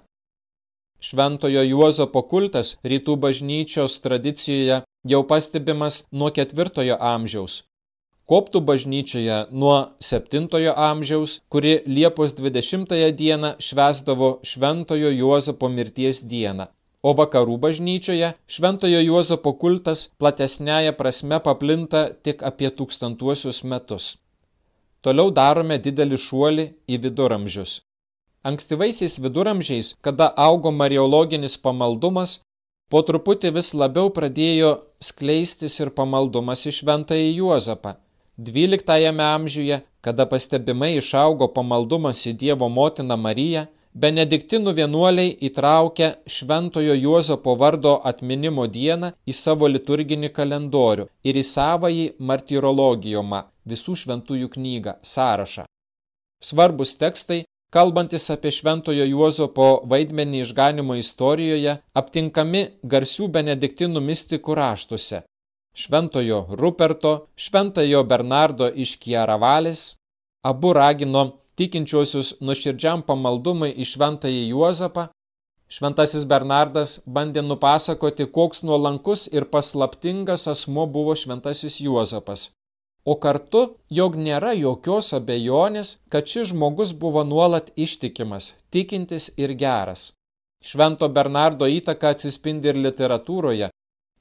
Šventojo 1.09 1.63
Juozapo 1.69 2.25
kultas 2.33 2.75
rytų 2.95 3.17
bažnyčios 3.27 4.01
tradicijoje 4.07 4.83
jau 5.13 5.23
pastebimas 5.31 6.03
nuo 6.21 6.31
ketvirtojo 6.39 6.97
amžiaus, 7.15 7.63
Koptų 8.31 8.61
bažnyčioje 8.69 9.35
nuo 9.63 9.75
7 10.11 10.71
amžiaus, 10.85 11.33
kuri 11.53 11.73
Liepos 11.97 12.33
20 12.39 12.95
dieną 13.19 13.51
švesdavo 13.67 14.31
Šventojo 14.51 15.11
Juozapo 15.13 15.69
mirties 15.69 16.23
dieną, 16.31 16.67
o 17.09 17.13
vakarų 17.21 17.57
bažnyčioje 17.65 18.31
Šventojo 18.57 19.01
Juozapo 19.05 19.53
kultas 19.63 20.05
platesnėje 20.23 20.93
prasme 21.01 21.41
paplinta 21.49 22.05
tik 22.27 22.45
apie 22.51 22.71
tūkstantuosius 22.79 23.63
metus. 23.73 24.07
Toliau 25.05 25.33
darome 25.41 25.77
didelį 25.87 26.21
šuolį 26.27 26.65
į 26.89 27.01
viduramžius. 27.07 27.75
Ankstyvaisiais 28.51 29.19
viduramžiais, 29.25 29.93
kada 30.05 30.31
augo 30.49 30.73
mariologinis 30.81 31.59
pamaldumas, 31.67 32.39
po 32.93 33.05
truputį 33.09 33.53
vis 33.59 33.75
labiau 33.83 34.11
pradėjo 34.17 34.73
skleistis 35.11 35.81
ir 35.85 35.93
pamaldumas 36.01 36.65
į 36.69 36.75
šventąjį 36.81 37.31
Juozapą– 37.43 37.99
XII 38.39 39.21
amžiuje, 39.21 39.81
kada 40.01 40.27
pastebimai 40.27 40.97
išaugo 40.99 41.49
pamaldumas 41.55 42.27
į 42.27 42.33
Dievo 42.35 42.69
motiną 42.69 43.17
Mariją, 43.17 43.67
Benediktinų 44.03 44.73
vienuoliai 44.75 45.33
įtraukė 45.49 46.07
Šventojo 46.37 46.95
Juozapo 46.99 47.53
vardo 47.59 47.93
atminimo 48.11 48.65
dieną 48.77 49.13
į 49.31 49.35
savo 49.41 49.69
liturginį 49.71 50.31
kalendorių 50.39 51.07
ir 51.31 51.39
į 51.39 51.45
savąjį 51.51 52.07
martyrologijomą 52.31 53.43
visų 53.73 53.95
šventųjų 54.01 54.49
knygą 54.57 54.97
sąrašą. 55.15 55.67
Svarbus 56.49 56.97
tekstai, 57.03 57.45
kalbantis 57.77 58.27
apie 58.35 58.51
Šventojo 58.57 59.07
Juozapo 59.13 59.69
vaidmenį 59.93 60.43
išganimo 60.47 60.99
istorijoje, 61.05 61.77
aptinkami 62.03 62.65
garsių 62.97 63.31
benediktinų 63.39 64.03
mistikų 64.11 64.59
raštuose 64.59 65.23
šventojo 65.75 66.47
Ruperto, 66.51 67.27
šventojo 67.37 68.03
Bernardo 68.05 68.69
iš 68.69 68.97
Kiaravalis, 69.03 69.97
abu 70.43 70.73
ragino 70.73 71.25
tikinčiuosius 71.61 72.31
nuoširdžiam 72.47 73.05
pamaldumui 73.11 73.71
į 73.83 73.87
šventąjį 73.93 74.43
Juozapą. 74.53 75.05
Šventasis 75.75 76.25
Bernardas 76.33 76.97
bandė 77.17 77.43
nupasakoti, 77.47 78.27
koks 78.39 78.63
nuolankus 78.69 79.27
ir 79.39 79.47
paslaptingas 79.55 80.49
asmo 80.55 80.87
buvo 80.97 81.15
šventasis 81.23 81.81
Juozapas. 81.87 82.49
O 83.05 83.15
kartu, 83.27 83.63
jog 84.01 84.19
nėra 84.27 84.53
jokios 84.59 85.13
abejonės, 85.19 85.95
kad 86.13 86.29
šis 86.35 86.53
žmogus 86.53 86.93
buvo 87.05 87.25
nuolat 87.31 87.73
ištikimas, 87.87 88.53
tikintis 88.71 89.31
ir 89.37 89.57
geras. 89.65 90.13
Švento 90.65 91.09
Bernardo 91.17 91.69
įtaka 91.79 92.15
atsispindi 92.15 92.73
ir 92.73 92.81
literatūroje, 92.87 93.69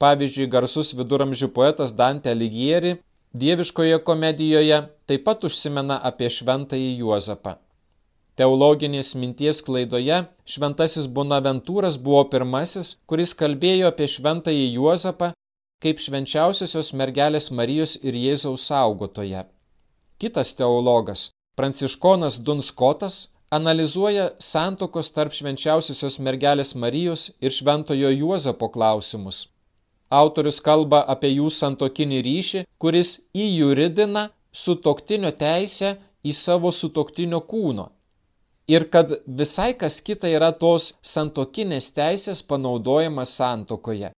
Pavyzdžiui, 0.02 0.48
garsus 0.52 0.88
viduramžių 0.98 1.48
poetas 1.56 1.92
Dante 1.98 2.32
Alighieri 2.34 2.96
dieviškoje 3.34 3.98
komedijoje 4.08 4.80
taip 5.10 5.24
pat 5.28 5.44
užsimena 5.48 5.98
apie 6.10 6.30
šventąjį 6.30 6.90
Juozapą. 7.02 7.56
Teologinės 8.38 9.14
minties 9.18 9.60
klaidoje 9.66 10.20
šventasis 10.54 11.06
Bonaventūras 11.16 11.98
buvo 12.06 12.24
pirmasis, 12.30 12.96
kuris 13.06 13.34
kalbėjo 13.40 13.90
apie 13.90 14.08
šventąjį 14.16 14.66
Juozapą 14.78 15.32
kaip 15.84 16.00
švenčiausiosios 16.00 16.92
mergelės 16.98 17.50
Marijos 17.58 17.94
ir 18.08 18.16
Jėzaus 18.16 18.66
saugotoje. 18.70 19.44
Kitas 20.22 20.54
teologas, 20.58 21.28
pranciškonas 21.58 22.38
Dunskotas, 22.46 23.16
analizuoja 23.50 24.30
santokos 24.50 25.10
tarp 25.16 25.34
švenčiausiosios 25.38 26.20
mergelės 26.26 26.74
Marijos 26.74 27.26
ir 27.40 27.54
šventojo 27.58 28.10
Juozapo 28.14 28.70
klausimus. 28.76 29.44
Autorius 30.20 30.60
kalba 30.68 31.02
apie 31.14 31.30
jų 31.34 31.50
santokinį 31.58 32.22
ryšį, 32.28 32.64
kuris 32.82 33.10
įjuridina 33.44 34.28
sutoktinio 34.64 35.32
teisę 35.44 35.94
į 36.24 36.32
savo 36.40 36.72
sutoktinio 36.72 37.40
kūno. 37.52 37.88
Ir 38.74 38.86
kad 38.92 39.10
visai 39.40 39.72
kas 39.80 40.00
kita 40.00 40.30
yra 40.32 40.50
tos 40.60 40.92
santokinės 41.14 41.90
teisės 41.96 42.44
panaudojimas 42.50 43.34
santokoje. 43.40 44.12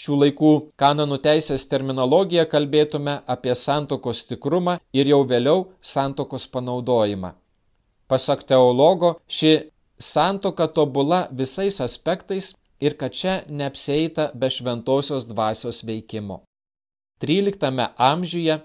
Šių 0.00 0.16
laikų 0.22 0.52
kanonų 0.80 1.18
teisės 1.26 1.66
terminologiją 1.68 2.46
kalbėtume 2.48 3.18
apie 3.34 3.54
santokos 3.62 4.22
tikrumą 4.30 4.78
ir 4.96 5.10
jau 5.12 5.18
vėliau 5.32 5.66
santokos 5.94 6.46
panaudojimą. 6.54 7.34
Pasak 8.08 8.46
teologo, 8.48 9.10
ši 9.28 9.52
santoka 10.00 10.70
tobula 10.78 11.20
visais 11.42 11.80
aspektais 11.84 12.54
ir 12.80 12.96
kad 13.00 13.12
čia 13.12 13.40
neapseita 13.48 14.30
be 14.34 14.50
šventosios 14.50 15.26
dvasios 15.28 15.84
veikimo. 15.84 16.42
XIII 17.20 17.86
amžiuje 17.96 18.60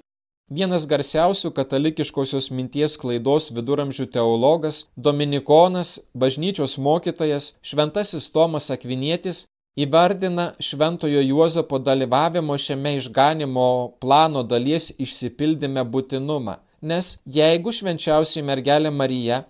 vienas 0.49 0.85
garsiausių 0.87 1.51
katalikiškosios 1.57 2.51
minties 2.51 2.95
klaidos 3.01 3.49
viduramžių 3.57 4.05
teologas, 4.13 4.85
dominikonas, 4.95 5.99
bažnyčios 6.13 6.77
mokytojas, 6.77 7.55
šventasis 7.61 8.29
Tomas 8.31 8.69
Akvinietis 8.71 9.45
įvardina 9.75 10.53
šventojo 10.59 11.21
Juozapo 11.21 11.79
dalyvavimo 11.79 12.57
šiame 12.57 12.95
išganimo 12.99 13.67
plano 13.99 14.43
dalies 14.43 14.93
išsipildyme 14.99 15.83
būtinumą, 15.83 16.59
nes 16.81 17.17
jeigu 17.25 17.73
švenčiausiai 17.75 18.45
mergelė 18.45 18.93
Marija 19.01 19.43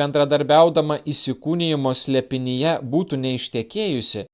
bendradarbiaudama 0.00 0.98
įsikūnijimo 1.12 1.92
slepinyje 2.02 2.76
būtų 2.94 3.18
neištekėjusi, 3.24 4.24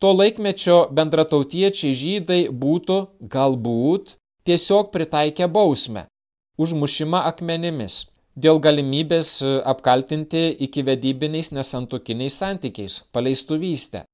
to 0.00 0.12
laikmečio 0.12 0.80
bendratautiečiai 0.98 1.94
žydai 2.02 2.40
būtų 2.64 2.98
galbūt 3.36 4.16
tiesiog 4.48 4.92
pritaikė 4.96 5.48
bausmę– 5.58 6.06
užmušimą 6.62 7.22
akmenimis 7.30 8.02
dėl 8.44 8.60
galimybės 8.66 9.30
apkaltinti 9.72 10.42
iki 10.66 10.84
vedybiniais 10.88 11.52
nesantukiniais 11.56 12.36
santykiais, 12.42 13.00
paleistuvystę. 13.12 14.04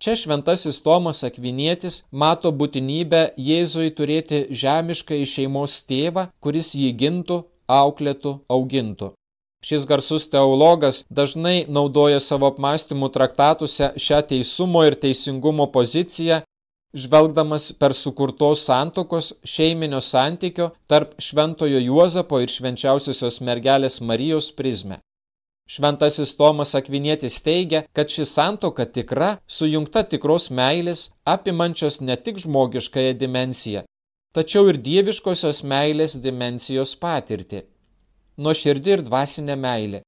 Čia 0.00 0.14
šventasis 0.16 0.80
Tomas 0.80 1.18
Akvinietis 1.28 1.98
mato 2.22 2.52
būtinybę 2.60 3.20
Jėzui 3.48 3.90
turėti 3.92 4.46
žemišką 4.62 5.18
šeimos 5.32 5.74
tėvą, 5.90 6.30
kuris 6.40 6.72
jį 6.72 6.94
gintų, 7.02 7.42
auklėtų, 7.68 8.32
augintų. 8.56 9.10
Šis 9.60 9.82
garsus 9.86 10.24
teologas 10.32 10.98
dažnai 11.16 11.66
naudoja 11.68 12.20
savo 12.26 12.48
apmąstymų 12.48 13.08
traktatuose 13.12 13.88
šią 14.04 14.20
teisumo 14.30 14.84
ir 14.88 14.94
teisingumo 15.02 15.66
poziciją, 15.74 16.38
žvelgdamas 17.02 17.66
per 17.82 17.94
sukurtos 17.98 18.62
santokos 18.68 19.26
šeiminio 19.54 20.00
santykio 20.06 20.70
tarp 20.92 21.12
šventojo 21.26 21.82
Juozapo 21.86 22.40
ir 22.40 22.54
švenčiausiosios 22.54 23.36
mergelės 23.48 24.00
Marijos 24.10 24.48
prizmę. 24.60 24.98
Šventasis 25.74 26.32
Tomas 26.38 26.72
Akvinietis 26.80 27.36
teigia, 27.48 27.82
kad 27.92 28.08
ši 28.14 28.24
santoka 28.30 28.86
tikra, 28.94 29.28
sujungta 29.58 30.02
tikros 30.14 30.48
meilės, 30.60 31.02
apimančios 31.34 32.00
ne 32.00 32.16
tik 32.16 32.40
žmogiškąją 32.46 33.12
dimensiją, 33.24 33.84
tačiau 34.34 34.72
ir 34.72 34.80
dieviškosios 34.88 35.62
meilės 35.74 36.16
dimensijos 36.24 36.96
patirtį 37.04 37.62
nuoširdi 38.46 38.96
ir 38.96 39.02
dvasinė 39.08 39.56
meilė. 39.64 40.00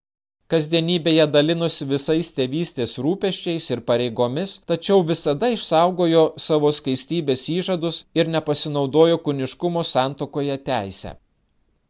Kasdienybėje 0.52 1.24
dalinosi 1.32 1.86
visais 1.88 2.28
tėvystės 2.36 2.98
rūpeščiais 3.04 3.70
ir 3.72 3.80
pareigomis, 3.88 4.58
tačiau 4.68 5.00
visada 5.10 5.48
išsaugojo 5.54 6.24
savo 6.46 6.72
skaistybės 6.78 7.46
įžadus 7.54 8.02
ir 8.18 8.28
nepasinaudojo 8.34 9.20
kuniškumo 9.28 9.84
santokoje 9.92 10.58
teisę. 10.66 11.14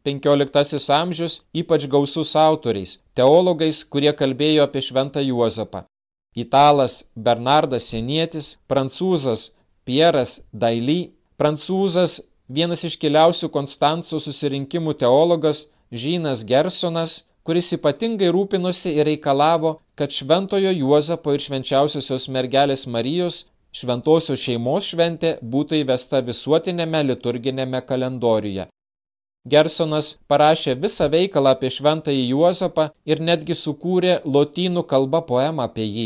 XV 0.05 0.79
amžius 0.99 1.41
ypač 1.61 1.87
gausus 1.87 2.31
autoriais, 2.35 2.97
teologais, 3.15 3.83
kurie 3.83 4.13
kalbėjo 4.21 4.63
apie 4.67 4.81
šventą 4.87 5.23
Juozapą. 5.23 5.83
Italas 6.35 7.03
Bernardas 7.15 7.89
Senietis, 7.91 8.57
prancūzas 8.67 9.51
Pieras 9.85 10.41
Daily, 10.51 11.11
prancūzas 11.37 12.21
vienas 12.47 12.83
iškiliausių 12.87 13.49
Konstanco 13.51 14.19
susirinkimų 14.19 14.95
teologas 15.03 15.67
Žynas 15.93 16.43
Gersonas, 16.49 17.11
kuris 17.45 17.71
ypatingai 17.77 18.31
rūpinosi 18.33 18.93
ir 18.97 19.05
reikalavo, 19.11 19.75
kad 19.95 20.13
šventojo 20.17 20.71
Juozapo 20.73 21.33
ir 21.35 21.43
švenčiausiosios 21.45 22.29
mergelės 22.35 22.87
Marijos 22.95 23.43
šventosios 23.73 24.41
šeimos 24.45 24.87
šventė 24.93 25.33
būtų 25.55 25.81
įvesta 25.81 26.21
visuotinėme 26.29 27.03
liturginėme 27.09 27.81
kalendoriuje. 27.89 28.67
Gersonas 29.53 30.09
parašė 30.31 30.75
visą 30.83 31.09
veikalą 31.13 31.53
apie 31.57 31.71
šventąjį 31.77 32.27
Juozapą 32.29 32.89
ir 33.05 33.21
netgi 33.29 33.57
sukūrė 33.61 34.19
lotynų 34.35 34.85
kalbą 34.93 35.23
poemą 35.31 35.65
apie 35.69 35.87
jį. 35.87 36.05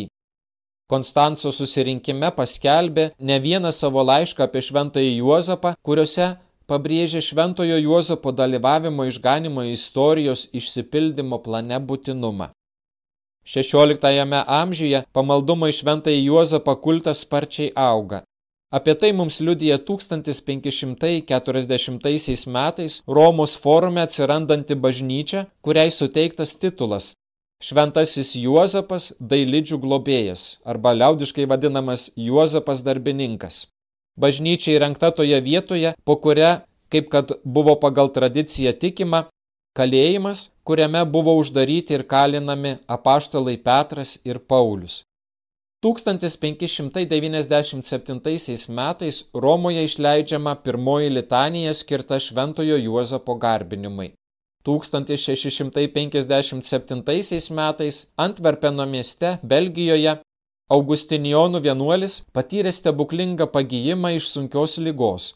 Konstanco 0.91 1.51
susirinkime 1.51 2.31
paskelbė 2.35 3.09
ne 3.29 3.37
vieną 3.43 3.71
savo 3.75 4.03
laišką 4.09 4.47
apie 4.47 4.63
šventąjį 4.69 5.13
Juozapą, 5.19 5.75
kuriuose 5.83 6.27
pabrėžė 6.71 7.21
šventojo 7.27 7.77
Juozapo 7.81 8.29
dalyvavimo 8.39 9.03
išganimo 9.09 9.61
istorijos 9.71 10.41
išsipildymo 10.59 11.37
plane 11.47 11.77
būtinumą. 11.91 12.47
XVI 13.55 14.41
amžiuje 14.61 14.99
pamaldumo 15.19 15.65
į 15.71 15.73
šventąjį 15.81 16.21
Juozapą 16.29 16.73
kultas 16.87 17.17
sparčiai 17.25 17.69
auga. 17.89 18.19
Apie 18.77 18.93
tai 19.01 19.11
mums 19.19 19.35
liudija 19.39 19.77
1540 19.89 22.49
metais 22.57 22.93
Romos 23.19 23.53
forume 23.63 24.01
atsirandanti 24.07 24.73
bažnyčia, 24.87 25.39
kuriai 25.61 25.89
suteiktas 25.99 26.51
titulas 26.63 27.05
Šventasis 27.57 28.35
Juozapas 28.37 29.05
dailidžių 29.17 29.79
globėjas 29.81 30.41
arba 30.73 30.91
liaudiškai 30.93 31.47
vadinamas 31.49 32.03
Juozapas 32.25 32.83
darbininkas. 32.85 33.55
Bažnyčia 34.17 34.77
įrengta 34.77 35.11
toje 35.13 35.37
vietoje, 35.45 35.93
po 36.03 36.17
kuria, 36.21 36.61
kaip 36.89 37.09
kad 37.13 37.31
buvo 37.45 37.75
pagal 37.81 38.09
tradiciją 38.13 38.73
tikima, 38.73 39.27
kalėjimas, 39.77 40.49
kuriame 40.65 41.05
buvo 41.05 41.37
uždaryti 41.41 41.93
ir 41.97 42.03
kalinami 42.13 42.71
apaštalai 42.97 43.57
Petras 43.67 44.11
ir 44.25 44.37
Paulius. 44.39 45.03
1597 45.85 48.69
metais 48.79 49.15
Romoje 49.33 49.83
išleidžiama 49.85 50.55
pirmoji 50.65 51.09
litanija 51.09 51.73
skirta 51.73 52.19
Šventojo 52.19 52.77
Juozapo 52.77 53.35
garbinimui. 53.35 54.13
1657 54.65 57.51
metais 57.59 58.07
Antverpeno 58.15 58.85
mieste, 58.85 59.37
Belgijoje, 59.43 60.17
Augustinijonų 60.75 61.59
vienuolis 61.63 62.13
patyrė 62.35 62.71
stebuklingą 62.75 63.45
pagyjimą 63.51 64.09
iš 64.17 64.25
sunkios 64.33 64.73
lygos. 64.87 65.27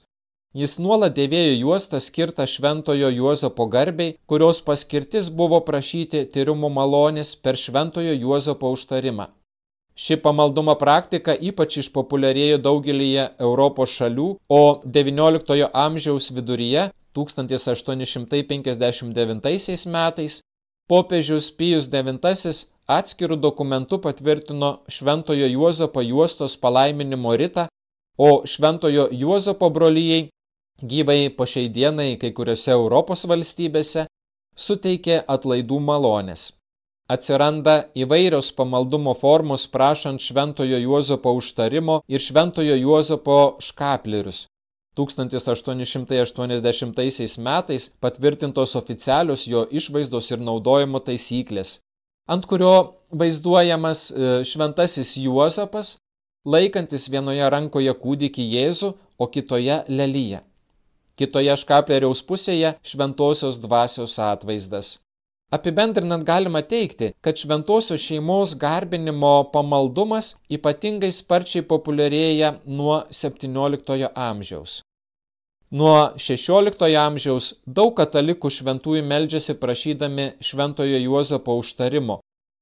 Jis 0.61 0.73
nuolat 0.85 1.13
dėvėjo 1.19 1.53
juostą 1.59 1.99
skirtą 2.05 2.47
šventojo 2.53 3.11
Juozapo 3.17 3.67
garbiai, 3.75 4.15
kurios 4.27 4.59
paskirtis 4.65 5.29
buvo 5.41 5.59
prašyti 5.69 6.19
tyrimų 6.33 6.69
malonės 6.77 7.29
per 7.45 7.59
šventojo 7.61 8.15
Juozapo 8.25 8.67
užtarimą. 8.75 9.25
Ši 9.95 10.15
pamaldumo 10.25 10.75
praktika 10.81 11.33
ypač 11.51 11.77
išpopuliarėjo 11.85 12.57
daugelyje 12.67 13.23
Europos 13.47 13.89
šalių, 14.01 14.29
o 14.59 14.61
XIX 14.99 15.71
amžiaus 15.85 16.25
viduryje 16.35 16.83
1859 17.15 19.87
metais 19.95 20.33
popiežius 20.91 21.47
Pijus 21.55 21.87
IX 21.87 22.67
atskirų 22.87 23.37
dokumentų 23.41 23.99
patvirtino 24.05 24.71
Šventojo 24.89 25.47
Juozapo 25.47 26.01
juostos 26.01 26.57
palaiminimo 26.57 27.35
ritą, 27.37 27.67
o 28.17 28.41
Šventojo 28.45 29.07
Juozapo 29.11 29.69
brolyjei 29.69 30.29
gyvai 30.81 31.29
po 31.37 31.45
šiai 31.45 31.69
dienai 31.69 32.17
kai 32.21 32.31
kuriuose 32.37 32.71
Europos 32.71 33.25
valstybėse 33.29 34.07
suteikė 34.57 35.23
atlaidų 35.35 35.79
malonės. 35.79 36.51
Atsiranda 37.11 37.75
įvairios 38.03 38.51
pamaldumo 38.55 39.13
formos 39.21 39.67
prašant 39.67 40.21
Šventojo 40.23 40.77
Juozapo 40.79 41.33
užtarimo 41.35 42.01
ir 42.07 42.19
Šventojo 42.19 42.75
Juozapo 42.79 43.57
škaplerius. 43.59 44.45
1880 44.95 47.39
metais 47.47 47.91
patvirtintos 48.03 48.75
oficialios 48.75 49.47
jo 49.47 49.67
išvaizdos 49.71 50.31
ir 50.31 50.39
naudojimo 50.47 50.99
taisyklės, 50.99 51.79
ant 52.33 52.47
kurio 52.47 52.75
vaizduojamas 53.19 54.01
e, 54.11 54.31
šventasis 54.47 55.17
Juozapas, 55.25 55.97
laikantis 56.53 57.09
vienoje 57.11 57.49
rankoje 57.53 57.93
kūdikį 58.03 58.47
Jėzų, 58.55 58.91
o 59.21 59.27
kitoje 59.33 59.77
lelyje. 59.99 60.41
Kitoje 61.19 61.55
škapleriaus 61.61 62.23
pusėje 62.25 62.73
šventosios 62.91 63.59
dvasios 63.61 64.17
atvaizdas. 64.25 64.95
Apibendrinant 65.51 66.23
galima 66.23 66.61
teikti, 66.73 67.11
kad 67.21 67.37
šventosios 67.37 68.01
šeimos 68.01 68.55
garbinimo 68.61 69.33
pamaldumas 69.53 70.29
ypatingai 70.57 71.11
sparčiai 71.17 71.65
populiarėja 71.73 72.53
nuo 72.77 73.01
XVII 73.11 74.07
amžiaus. 74.29 74.79
Nuo 75.71 76.11
XVI 76.19 76.95
amžiaus 76.99 77.45
daug 77.63 77.93
katalikų 77.95 78.49
šventųjų 78.51 79.01
meldžiasi 79.07 79.53
prašydami 79.59 80.25
šventojo 80.43 80.97
Juozapo 80.99 81.53
užtarimo. 81.61 82.17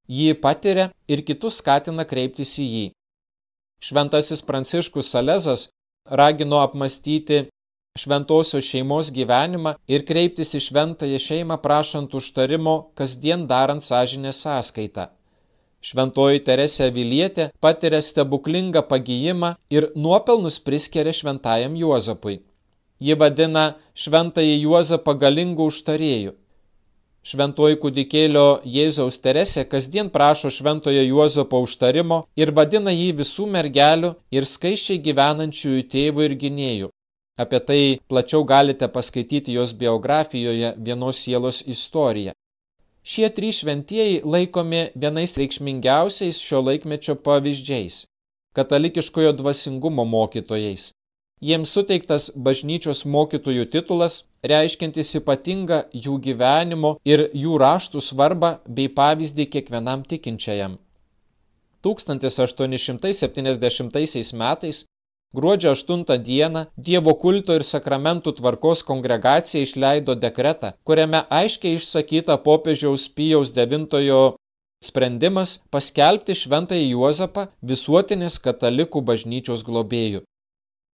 Jį 0.06 0.36
patiria 0.44 0.92
ir 1.10 1.24
kitus 1.26 1.56
skatina 1.58 2.04
kreiptis 2.06 2.52
į 2.62 2.66
jį. 2.74 2.84
Šventasis 3.82 4.44
Pranciškus 4.46 5.10
Salezas 5.10 5.64
ragino 6.22 6.60
apmastyti 6.62 7.40
šventosios 7.98 8.68
šeimos 8.68 9.10
gyvenimą 9.16 9.74
ir 9.90 10.06
kreiptis 10.06 10.54
į 10.60 10.62
šventąją 10.68 11.22
šeimą 11.24 11.58
prašant 11.64 12.14
užtarimo, 12.14 12.76
kasdien 12.94 13.48
darant 13.50 13.86
sąžinę 13.88 14.36
sąskaitą. 14.38 15.08
Šventoji 15.82 16.44
Teresė 16.46 16.92
Vilietė 16.94 17.50
patiria 17.60 18.04
stebuklingą 18.06 18.86
pagyjimą 18.94 19.56
ir 19.74 19.90
nuopelnus 19.96 20.60
priskiria 20.62 21.16
šventajam 21.22 21.74
Juozapui. 21.80 22.38
Ji 23.00 23.16
vadina 23.16 23.66
šventąjį 23.96 24.56
Juozapą 24.66 25.14
galingų 25.20 25.68
užtarėjų. 25.72 26.34
Šventoji 27.30 27.78
kūdikėlio 27.84 28.44
Jėzaus 28.74 29.20
Teresė 29.24 29.64
kasdien 29.72 30.10
prašo 30.12 30.52
šventojo 30.56 31.04
Juozapo 31.06 31.62
užtarimo 31.66 32.20
ir 32.42 32.52
vadina 32.60 32.92
jį 32.96 33.10
visų 33.22 33.48
mergelių 33.56 34.12
ir 34.36 34.48
skaiščiai 34.52 35.00
gyvenančiųjų 35.08 35.86
tėvų 35.96 36.28
ir 36.28 36.36
gynėjų. 36.44 36.92
Apie 37.44 37.60
tai 37.72 37.82
plačiau 38.12 38.44
galite 38.44 38.92
paskaityti 38.96 39.56
jos 39.56 39.72
biografijoje 39.82 40.74
vienos 40.90 41.24
sielos 41.24 41.62
istoriją. 41.76 42.36
Šie 43.04 43.30
trys 43.36 43.64
šventieji 43.64 44.22
laikomi 44.36 44.86
vienais 44.96 45.38
reikšmingiausiais 45.40 46.44
šio 46.44 46.64
laikmečio 46.68 47.16
pavyzdžiais- 47.28 48.06
katalikiškojo 48.60 49.36
dvasingumo 49.40 50.06
mokytojais 50.16 50.90
jiems 51.48 51.70
suteiktas 51.76 52.24
bažnyčios 52.48 53.00
mokytojų 53.16 53.66
titulas, 53.76 54.14
reiškintis 54.52 55.10
ypatingą 55.22 55.80
jų 56.06 56.16
gyvenimo 56.28 56.92
ir 57.14 57.20
jų 57.44 57.54
raštų 57.64 58.00
svarbą 58.10 58.52
bei 58.68 58.88
pavyzdį 59.00 59.46
kiekvienam 59.56 60.00
tikinčiajam. 60.14 60.74
1870 61.88 64.34
metais 64.44 64.78
Gruodžio 65.34 65.72
8 65.72 66.18
dieną 66.28 66.62
Dievo 66.86 67.14
kulto 67.24 67.56
ir 67.58 67.64
sakramentų 67.68 68.32
tvarkos 68.40 68.80
kongregacija 68.88 69.62
išleido 69.62 70.16
dekretą, 70.24 70.72
kuriame 70.84 71.20
aiškiai 71.40 71.74
išsakyta 71.78 72.38
popiežiaus 72.48 73.04
Pijaus 73.20 73.50
IX 73.54 74.34
sprendimas 74.88 75.54
paskelbti 75.76 76.34
šventąjį 76.42 76.88
Juozapą 76.96 77.46
visuotinės 77.72 78.36
katalikų 78.48 79.00
bažnyčios 79.12 79.62
globėjų. 79.70 80.26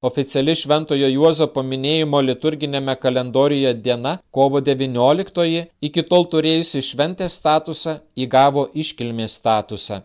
Oficiali 0.06 0.54
Šventojo 0.54 1.08
Juozapo 1.10 1.64
minėjimo 1.66 2.20
liturginėme 2.22 2.94
kalendoriuje 3.04 3.72
diena, 3.86 4.12
kovo 4.38 4.60
19, 4.68 5.62
iki 5.88 6.04
tol 6.10 6.28
turėjusi 6.34 6.84
šventės 6.90 7.38
statusą, 7.40 7.96
įgavo 8.26 8.68
iškilmės 8.84 9.40
statusą. 9.40 10.04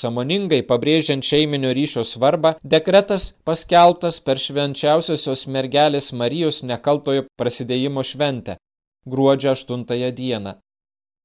Samoningai 0.00 0.62
pabrėžiant 0.70 1.24
šeiminio 1.28 1.74
ryšio 1.76 2.04
svarbą, 2.08 2.54
dekretas 2.74 3.26
paskeltas 3.48 4.20
per 4.24 4.40
švenčiausiosios 4.46 5.44
mergelės 5.56 6.12
Marijos 6.22 6.62
nekaltojo 6.70 7.26
prasidėjimo 7.40 8.04
šventę 8.12 8.56
gruodžio 9.06 9.52
8 9.54 9.84
dieną. 10.20 10.54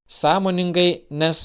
Sąmoningai, 0.08 0.90
nes 1.10 1.38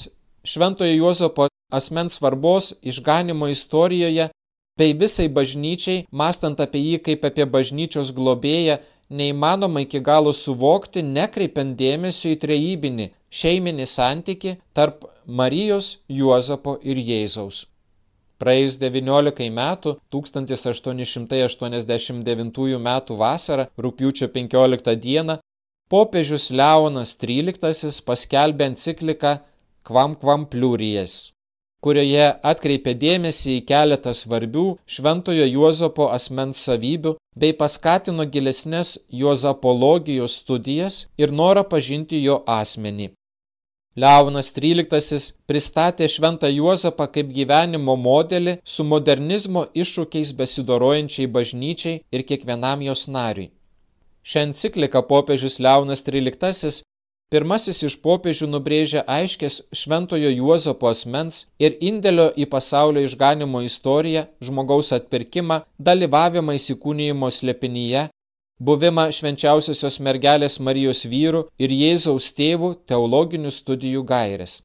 Šventojo 0.44 0.94
Juozapo 0.94 1.48
asmens 1.72 2.20
svarbos 2.20 2.74
išganimo 2.82 3.48
istorijoje 3.48 4.30
bei 4.78 4.94
visai 4.94 5.28
bažnyčiai, 5.38 6.06
mastant 6.12 6.60
apie 6.66 6.82
jį 6.84 6.98
kaip 7.06 7.22
apie 7.30 7.46
bažnyčios 7.56 8.12
globėją, 8.18 8.76
neįmanoma 9.20 9.80
iki 9.86 10.00
galo 10.10 10.32
suvokti, 10.40 11.00
nekreipiant 11.18 11.72
dėmesio 11.80 12.28
į 12.36 12.38
trejybinį 12.44 13.06
šeiminį 13.40 13.86
santyki 13.94 14.52
tarp 14.78 14.98
Marijos, 15.40 15.88
Juozapo 16.20 16.74
ir 16.84 16.98
Jėzaus. 17.10 17.58
Praėjus 18.38 18.76
19 18.82 19.50
metų, 19.52 19.90
1889 20.13 22.78
metų 22.90 23.13
vasarą, 23.24 23.63
rūpiučio 23.86 24.28
15 24.36 24.96
dieną, 25.08 25.36
popiežius 25.90 26.46
Leonas 26.52 27.12
XIII 27.24 28.02
paskelbė 28.06 28.63
encikliką 28.74 29.32
Kvam 29.88 30.12
Kvam 30.22 30.42
Pliurijas 30.52 31.13
kurioje 31.86 32.28
atkreipė 32.52 32.94
dėmesį 33.04 33.58
į 33.60 33.66
keletą 33.72 34.13
svarbių 34.22 34.66
šventojo 34.96 35.46
Juozapo 35.56 36.08
asmens 36.18 36.63
savybių 36.70 37.13
bei 37.44 37.54
paskatino 37.62 38.26
gilesnės 38.34 38.96
Juozapologijos 39.22 40.40
studijas 40.42 41.04
ir 41.24 41.36
norą 41.42 41.63
pažinti 41.76 42.24
jo 42.24 42.42
asmenį. 42.62 43.12
Leonas 44.04 44.52
XIII 44.54 45.20
pristatė 45.50 46.08
šventą 46.16 46.50
Juozapą 46.54 47.08
kaip 47.13 47.32
gyvenimo 47.38 47.96
modelį 48.08 48.58
su 48.74 48.84
modernizmo 48.90 49.63
iššūkiais 49.84 50.34
besidorojančiai 50.42 51.32
bažnyčiai 51.38 52.02
ir 52.13 52.26
kiekvienam 52.32 52.84
jos 52.90 53.08
nariui. 53.16 53.50
Šią 54.30 54.44
encikliką 54.50 55.02
popiežius 55.10 55.58
Leonas 55.66 56.06
XIII 56.06 56.84
Pirmasis 57.34 57.82
iš 57.84 57.96
popiežių 58.04 58.48
nubrėžia 58.48 59.02
aiškės 59.13 59.56
šventojo 59.76 60.30
Juozapo 60.32 60.88
asmens 60.88 61.40
ir 61.60 61.74
indėlio 61.90 62.28
į 62.44 62.46
pasaulio 62.54 63.04
išganimo 63.04 63.63
istoriją, 63.66 64.22
žmogaus 64.48 64.94
atpirkimą, 64.96 65.58
dalyvavimą 65.90 66.56
įsikūnijimo 66.60 67.28
slepinyje, 67.40 68.06
buvimą 68.70 69.10
švenčiausiosios 69.18 70.00
mergelės 70.08 70.56
Marijos 70.70 71.04
vyrų 71.12 71.44
ir 71.60 71.76
Jėzaus 71.82 72.30
tėvų 72.40 72.72
teologinių 72.88 73.52
studijų 73.58 74.08
gairės. 74.13 74.62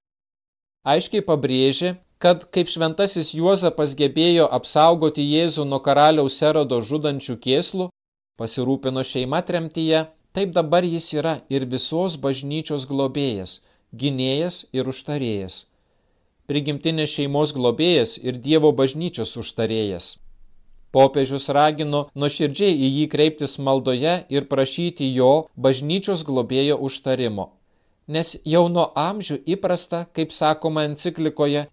Aiškiai 0.87 1.27
pabrėžė, 1.27 1.97
kad 2.23 2.47
kaip 2.55 2.71
šventasis 2.71 3.35
Juozapas 3.35 3.99
gebėjo 3.99 4.47
apsaugoti 4.61 5.27
Jėzų 5.35 5.67
nuo 5.67 5.83
karaliaus 5.83 6.39
erodo 6.47 6.79
žudančių 6.79 7.41
kėslų, 7.43 7.91
pasirūpino 8.39 9.03
šeima 9.03 9.43
tremtyje, 9.51 10.07
Taip 10.33 10.53
dabar 10.57 10.85
jis 10.85 11.07
yra 11.21 11.35
ir 11.53 11.67
visos 11.73 12.17
bažnyčios 12.25 12.87
globėjas, 12.93 13.53
gynėjas 14.03 14.59
ir 14.79 14.89
užtarėjas. 14.93 15.57
Prigimtinės 16.49 17.15
šeimos 17.17 17.53
globėjas 17.57 18.15
ir 18.29 18.39
Dievo 18.47 18.71
bažnyčios 18.79 19.35
užtarėjas. 19.43 20.07
Popiežius 20.97 21.49
ragino 21.57 22.01
nuoširdžiai 22.23 22.73
į 22.87 22.89
jį 22.95 23.05
kreiptis 23.17 23.59
maldoje 23.67 24.15
ir 24.37 24.49
prašyti 24.55 25.13
jo 25.19 25.33
bažnyčios 25.67 26.25
globėjo 26.31 26.81
užtarimo. 26.89 27.47
Nes 28.09 28.35
jau 28.55 28.65
nuo 28.73 28.89
amžių 29.05 29.39
įprasta, 29.57 30.03
kaip 30.17 30.35
sakoma 30.37 30.89
enciklikoje, 30.89 31.69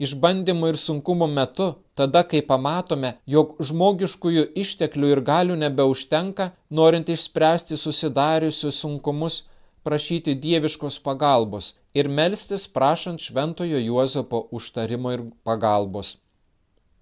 Išbandymų 0.00 0.68
ir 0.72 0.76
sunkumų 0.80 1.26
metu, 1.28 1.64
tada, 2.00 2.24
kai 2.30 2.40
pamatome, 2.52 3.14
jog 3.34 3.54
žmogiškųjų 3.70 4.48
išteklių 4.64 5.14
ir 5.14 5.22
galių 5.30 5.60
nebeužtenka, 5.62 6.50
norint 6.80 7.12
išspręsti 7.14 7.78
susidariusius 7.84 8.82
sunkumus, 8.84 9.42
prašyti 9.84 10.34
dieviškos 10.44 10.98
pagalbos 11.06 11.74
ir 11.94 12.08
melstis 12.08 12.66
prašant 12.76 13.20
šventojo 13.26 13.78
Juozapo 13.78 14.42
užtarimo 14.58 15.12
ir 15.16 15.22
pagalbos. 15.44 16.16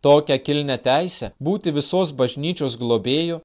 Tokią 0.06 0.38
kilnę 0.46 0.76
teisę 0.88 1.32
būti 1.48 1.74
visos 1.78 2.12
bažnyčios 2.20 2.76
globėjų, 2.82 3.40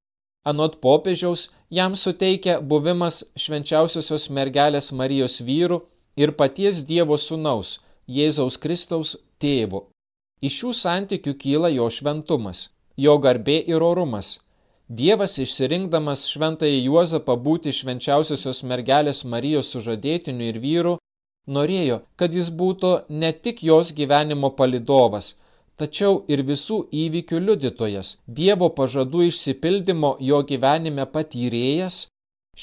anot 0.52 0.78
popiežiaus, 0.86 1.48
jam 1.80 1.96
suteikia 2.04 2.60
buvimas 2.62 3.24
švenčiausiosios 3.46 4.30
mergelės 4.38 4.92
Marijos 5.00 5.40
vyrų 5.48 5.82
ir 6.18 6.36
paties 6.42 6.84
Dievo 6.92 7.18
sunaus, 7.18 7.80
Jėzaus 8.08 8.60
Kristaus 8.62 9.18
tėvu. 9.42 9.88
Iš 10.48 10.56
šių 10.62 10.72
santykių 10.78 11.34
kyla 11.42 11.70
jo 11.74 11.86
šventumas, 11.98 12.66
jo 13.06 13.14
garbė 13.26 13.60
ir 13.74 13.84
orumas. 13.90 14.32
Dievas 15.02 15.38
išsirinkdamas 15.44 16.26
šventąjį 16.32 16.82
Juozapą 16.88 17.38
būti 17.46 17.72
švenčiausiosios 17.78 18.60
mergelės 18.72 19.24
Marijos 19.34 19.70
sužadėtiniu 19.74 20.50
ir 20.52 20.60
vyru, 20.66 20.94
norėjo, 21.58 22.02
kad 22.20 22.36
jis 22.40 22.50
būtų 22.62 22.92
ne 23.22 23.32
tik 23.46 23.64
jos 23.70 23.94
gyvenimo 24.00 24.50
palidovas, 24.60 25.30
tačiau 25.80 26.20
ir 26.28 26.44
visų 26.50 26.80
įvykių 27.04 27.40
liudytojas, 27.48 28.18
Dievo 28.28 28.70
pažadų 28.80 29.28
išsipildymo 29.30 30.12
jo 30.30 30.42
gyvenime 30.52 31.06
patyrėjas, 31.16 32.08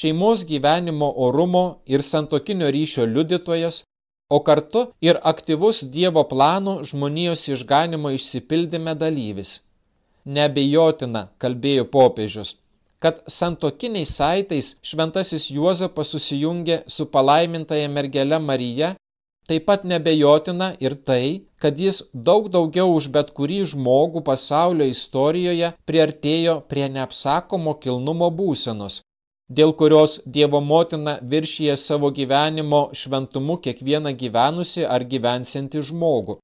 šeimos 0.03 0.45
gyvenimo 0.53 1.09
orumo 1.29 1.65
ir 1.87 2.05
santokinio 2.13 2.69
ryšio 2.77 3.09
liudytojas, 3.15 3.83
o 4.37 4.39
kartu 4.47 4.87
ir 5.09 5.19
aktyvus 5.33 5.83
Dievo 5.97 6.23
plano 6.33 6.75
žmonijos 6.91 7.43
išganimo 7.55 8.13
išsipildyme 8.17 8.95
dalyvis. 9.03 9.59
Nebejotina, 10.37 11.23
kalbėjo 11.43 11.85
popiežius, 11.95 12.55
kad 13.03 13.21
santokiniais 13.39 14.13
saitais 14.21 14.75
šventasis 14.91 15.51
Juozapas 15.57 16.13
susijungė 16.15 16.83
su 16.97 17.07
palaimintaja 17.15 17.89
mergele 17.97 18.39
Marija, 18.49 18.95
taip 19.49 19.67
pat 19.71 19.87
nebejotina 19.93 20.69
ir 20.87 20.95
tai, 21.09 21.25
kad 21.63 21.81
jis 21.85 22.03
daug 22.29 22.51
daugiau 22.57 22.93
už 22.99 23.09
bet 23.17 23.33
kurį 23.39 23.63
žmogų 23.73 24.23
pasaulio 24.29 24.87
istorijoje 24.95 25.73
priartėjo 25.91 26.61
prie 26.71 26.87
neapsakomo 26.97 27.75
kilnumo 27.85 28.29
būsenos, 28.43 29.01
dėl 29.59 29.73
kurios 29.81 30.13
Dievo 30.37 30.61
motina 30.61 31.17
viršyje 31.33 31.75
savo 31.85 32.11
gyvenimo 32.19 32.83
šventumu 33.01 33.57
kiekvieną 33.65 34.13
gyvenusi 34.23 34.87
ar 34.97 35.05
gyvensianti 35.13 35.83
žmogų. 35.89 36.39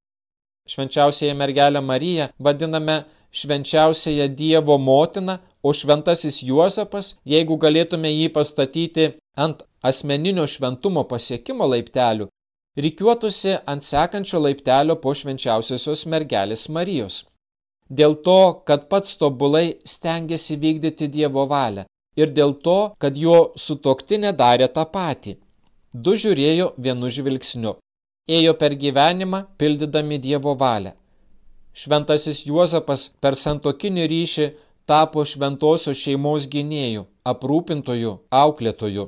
Švenčiausiąją 0.72 1.34
mergelę 1.42 1.80
Mariją 1.90 2.26
vadiname 2.46 2.96
švenčiausiąją 3.40 4.26
Dievo 4.40 4.78
motiną, 4.78 5.38
o 5.62 5.72
šventasis 5.72 6.42
Juozapas, 6.48 7.06
jeigu 7.32 7.56
galėtume 7.64 8.10
jį 8.10 8.26
pastatyti 8.34 9.06
ant 9.44 9.62
asmeninio 9.90 10.46
šventumo 10.54 11.02
pasiekimo 11.12 11.66
laiptelių, 11.72 12.26
reikiuotųsi 12.84 13.56
ant 13.72 13.86
sekančio 13.86 14.42
laiptelio 14.46 14.96
po 15.02 15.14
švenčiausiosios 15.20 16.06
mergelės 16.12 16.68
Marijos. 16.76 17.24
Dėl 17.98 18.16
to, 18.26 18.40
kad 18.68 18.88
pats 18.90 19.18
tobulai 19.20 19.66
stengiasi 19.94 20.56
vykdyti 20.64 21.08
Dievo 21.18 21.46
valią, 21.52 21.86
ir 22.20 22.32
dėl 22.38 22.54
to, 22.66 22.78
kad 23.02 23.16
jo 23.16 23.38
sutoktinė 23.66 24.32
darė 24.42 24.68
tą 24.76 24.84
patį. 24.96 25.36
Du 25.92 26.16
žiūrėjo 26.22 26.72
vienu 26.86 27.10
žvilgsniu. 27.16 27.76
Ėjo 28.38 28.54
per 28.60 28.74
gyvenimą, 28.74 29.42
pildydami 29.60 30.18
Dievo 30.18 30.54
valią. 30.62 30.92
Šventasis 31.76 32.46
Juozapas 32.48 33.10
per 33.20 33.36
santokinį 33.38 34.06
ryšį 34.12 34.46
tapo 34.90 35.24
šventosios 35.28 36.00
šeimos 36.00 36.46
gynėjų, 36.52 37.04
aprūpintojų, 37.32 38.12
auklėtojų. 38.40 39.06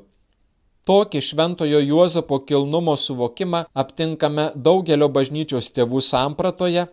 Tokį 0.89 1.21
šventojo 1.25 1.81
Juozapo 1.85 2.39
kilnumo 2.49 2.95
suvokimą 2.97 3.65
aptinkame 3.83 4.47
daugelio 4.69 5.09
bažnyčios 5.17 5.69
tėvų 5.77 6.01
sampratoje, 6.05 6.87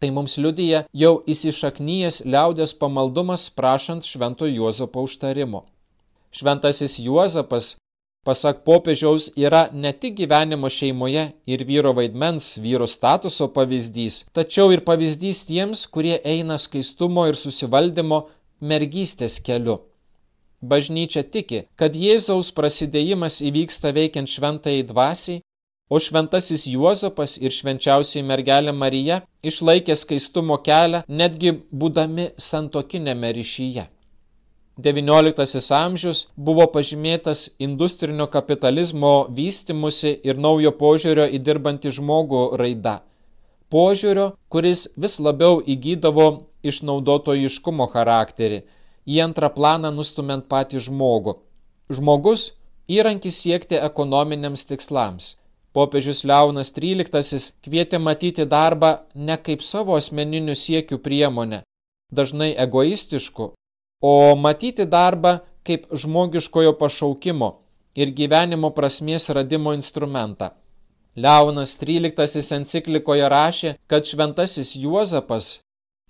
Tai 0.00 0.10
mums 0.16 0.38
liudyja 0.40 0.86
jau 0.96 1.12
įsišaknyjas 1.32 2.22
liaudės 2.24 2.72
pamaldumas 2.82 3.42
prašant 3.58 4.06
švento 4.08 4.48
Juozapo 4.48 5.04
užtarimo. 5.04 5.66
Šventasis 6.32 6.94
Juozapas 7.04 7.74
pasak 8.24 8.62
popiežiaus 8.68 9.26
yra 9.44 9.62
ne 9.72 9.92
tik 9.92 10.16
gyvenimo 10.20 10.70
šeimoje 10.72 11.24
ir 11.52 11.64
vyro 11.68 11.92
vaidmens, 11.98 12.46
vyro 12.64 12.88
statuso 12.94 13.48
pavyzdys, 13.56 14.24
tačiau 14.36 14.72
ir 14.72 14.84
pavyzdys 14.88 15.44
tiems, 15.50 15.84
kurie 15.94 16.16
eina 16.34 16.56
skaistumo 16.64 17.26
ir 17.28 17.36
susivaldymo 17.42 18.20
mergystės 18.72 19.40
keliu. 19.46 19.78
Bažnyčia 20.60 21.22
tiki, 21.34 21.62
kad 21.80 21.96
Jėzaus 21.96 22.50
prasidėjimas 22.56 23.40
įvyksta 23.48 23.94
veikiant 23.96 24.28
šventai 24.28 24.82
dvasiai, 24.84 25.40
o 25.90 25.98
šventasis 25.98 26.66
Juozapas 26.70 27.36
ir 27.42 27.54
švenčiausiai 27.54 28.22
mergelė 28.26 28.72
Marija 28.82 29.20
išlaikė 29.50 29.96
skaistumo 29.98 30.58
kelią 30.66 31.02
netgi 31.22 31.56
būdami 31.82 32.28
santokinėme 32.50 33.32
ryšyje. 33.38 33.86
XIX 34.80 35.72
amžius 35.76 36.20
buvo 36.36 36.66
pažymėtas 36.74 37.40
industrinio 37.66 38.26
kapitalizmo 38.36 39.12
vystimusi 39.38 40.12
ir 40.30 40.38
naujo 40.46 40.72
požiūrio 40.82 41.26
į 41.36 41.40
dirbantį 41.48 41.92
žmogų 41.98 42.44
raida. 42.62 43.00
Požiūrio, 43.70 44.30
kuris 44.48 44.86
vis 44.96 45.18
labiau 45.26 45.60
įgydavo 45.74 46.28
išnaudotojiškumo 46.70 47.86
charakterį, 47.92 48.62
į 49.10 49.20
antrą 49.26 49.50
planą 49.58 49.90
nustumint 49.98 50.48
patį 50.54 50.86
žmogų. 50.86 51.36
Žmogus– 51.98 52.48
įrankis 52.96 53.42
siekti 53.42 53.78
ekonominiams 53.90 54.64
tikslams. 54.70 55.34
Popiežius 55.76 56.24
Leonas 56.26 56.72
XIII 56.74 57.40
kvietė 57.64 57.98
matyti 58.02 58.46
darbą 58.54 58.90
ne 59.14 59.36
kaip 59.48 59.62
savo 59.62 59.94
asmeninių 59.98 60.56
siekių 60.62 60.98
priemonę, 61.04 61.62
dažnai 62.20 62.50
egoistiškų, 62.64 63.46
o 64.02 64.14
matyti 64.46 64.86
darbą 64.96 65.36
kaip 65.62 65.86
žmogiškojo 66.02 66.74
pašaukimo 66.82 67.50
ir 68.02 68.10
gyvenimo 68.18 68.72
prasmės 68.78 69.30
radimo 69.38 69.74
instrumentą. 69.78 70.50
Leonas 71.16 71.76
XIII 71.78 72.56
enciklikoje 72.60 73.28
rašė, 73.28 73.74
kad 73.86 74.06
šventasis 74.06 74.76
Juozapas 74.82 75.58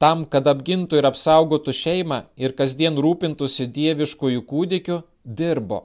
tam, 0.00 0.24
kad 0.32 0.48
apgintų 0.48 1.00
ir 1.00 1.08
apsaugotų 1.10 1.74
šeimą 1.76 2.20
ir 2.40 2.56
kasdien 2.56 2.96
rūpintųsi 3.04 3.68
dieviškojų 3.76 4.44
kūdikiu, 4.52 5.00
dirbo. 5.24 5.80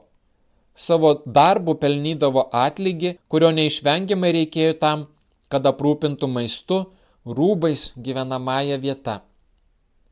Savo 0.76 1.12
darbų 1.38 1.74
pelnydavo 1.82 2.48
atlygį, 2.64 3.14
kurio 3.32 3.50
neišvengiamai 3.58 4.32
reikėjo 4.36 4.74
tam, 4.82 5.06
kad 5.48 5.66
aprūpintų 5.70 6.28
maistu, 6.28 6.82
rūbais 7.38 7.92
gyvenamąją 7.96 8.76
vietą. 8.82 9.20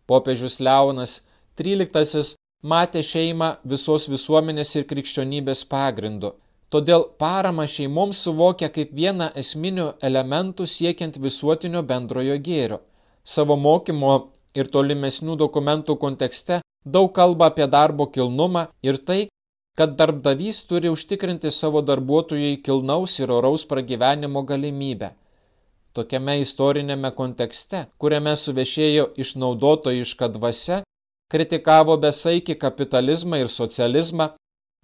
Popiežius 0.07 0.57
Leonas 0.61 1.18
13 1.61 2.37
matė 2.72 3.03
šeimą 3.05 3.50
visos 3.74 4.09
visuomenės 4.09 4.74
ir 4.79 4.88
krikščionybės 4.90 5.64
pagrindu. 5.68 6.33
Todėl 6.72 7.05
paramą 7.22 7.66
šeimoms 7.70 8.22
suvokia 8.27 8.70
kaip 8.77 8.94
vieną 9.00 9.29
esminių 9.42 9.90
elementų 10.09 10.66
siekiant 10.66 11.20
visuotinio 11.27 11.83
bendrojo 11.90 12.38
gėrio. 12.48 12.81
Savo 13.24 13.57
mokymo 13.66 14.14
ir 14.59 14.70
tolimesnių 14.77 15.37
dokumentų 15.44 15.96
kontekste 16.00 16.61
daug 16.96 17.12
kalba 17.18 17.53
apie 17.53 17.68
darbo 17.77 18.09
kilnumą 18.16 18.66
ir 18.83 18.98
tai, 19.09 19.20
kad 19.78 19.96
darbdavys 19.98 20.62
turi 20.70 20.88
užtikrinti 20.88 21.50
savo 21.50 21.82
darbuotojai 21.82 22.56
kilnaus 22.66 23.18
ir 23.18 23.30
oraus 23.37 23.64
pragyvenimo 23.70 24.42
galimybę. 24.50 25.10
Tokiame 25.94 26.37
istorinėme 26.42 27.10
kontekste, 27.14 27.80
kuriame 27.98 28.34
suvešėjo 28.42 29.06
išnaudotojiška 29.24 30.28
dvasia, 30.37 30.78
kritikavo 31.30 31.96
besaikį 32.04 32.56
kapitalizmą 32.64 33.42
ir 33.42 33.50
socializmą, 33.56 34.28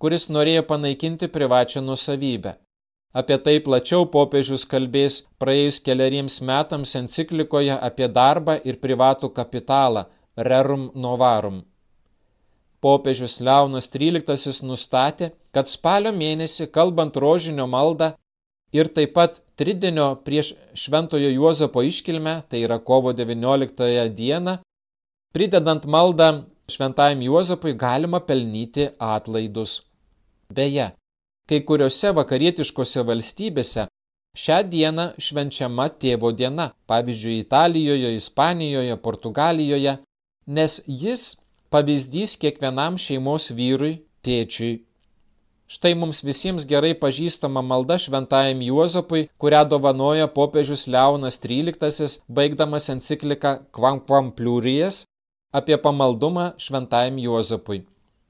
kuris 0.03 0.29
norėjo 0.37 0.67
panaikinti 0.73 1.29
privačią 1.39 1.83
nusavybę. 1.87 2.55
Apie 3.21 3.39
tai 3.47 3.57
plačiau 3.67 4.07
popiežius 4.15 4.65
kalbės 4.73 5.17
praėjus 5.43 5.81
keliariems 5.87 6.39
metams 6.51 6.95
enciklikoje 7.01 7.79
apie 7.91 8.09
darbą 8.21 8.55
ir 8.65 8.79
privatų 8.85 9.33
kapitalą 9.39 10.05
Rerum 10.51 10.91
Novarum. 10.95 11.59
Popiežius 12.81 13.41
Leonas 13.45 13.91
XIII 13.93 14.67
nustatė, 14.69 15.33
kad 15.53 15.69
spalio 15.69 16.13
mėnesį, 16.17 16.71
kalbant 16.73 17.17
rožinio 17.17 17.67
maldą 17.67 18.15
ir 18.73 18.89
taip 18.89 19.13
pat 19.19 19.43
tridienio 19.57 20.15
prieš 20.25 20.55
Šventojo 20.75 21.29
Juozapo 21.35 21.83
iškilmę, 21.85 22.43
tai 22.49 22.65
yra 22.65 22.79
kovo 22.79 23.13
19 23.13 24.09
dieną, 24.17 24.59
Pridedant 25.33 25.85
maldą 25.87 26.29
šventajam 26.75 27.21
Juozapui 27.23 27.73
galima 27.79 28.21
pelnyti 28.21 28.89
atlaidus. 28.99 29.75
Beje, 30.57 30.87
kai 31.49 31.61
kuriuose 31.69 32.11
vakarietiškose 32.19 33.05
valstybėse 33.11 33.85
šią 34.45 34.57
dieną 34.73 35.05
švenčiama 35.27 35.87
tėvo 36.03 36.33
diena, 36.41 36.67
pavyzdžiui, 36.91 37.37
Italijoje, 37.45 38.11
Ispanijoje, 38.19 38.97
Portugalijoje, 39.07 39.95
nes 40.59 40.77
jis 41.05 41.23
pavyzdys 41.71 42.37
kiekvienam 42.43 42.97
šeimos 42.99 43.51
vyrui, 43.59 43.93
tėčiui. 44.27 44.81
Štai 45.71 45.93
mums 45.95 46.25
visiems 46.27 46.65
gerai 46.71 46.97
pažįstama 47.03 47.63
malda 47.63 47.95
šventajam 48.05 48.65
Juozapui, 48.67 49.29
kurią 49.39 49.61
dovanoja 49.71 50.27
popiežius 50.39 50.89
Leonas 50.91 51.39
XIII, 51.45 52.09
baigdamas 52.39 52.91
encikliką 52.97 53.53
Quam 53.77 54.03
Quam 54.09 54.33
Plurijas, 54.35 55.05
apie 55.61 55.79
pamaldumą 55.87 56.51
šventajam 56.67 57.23
Juozapui. 57.23 57.85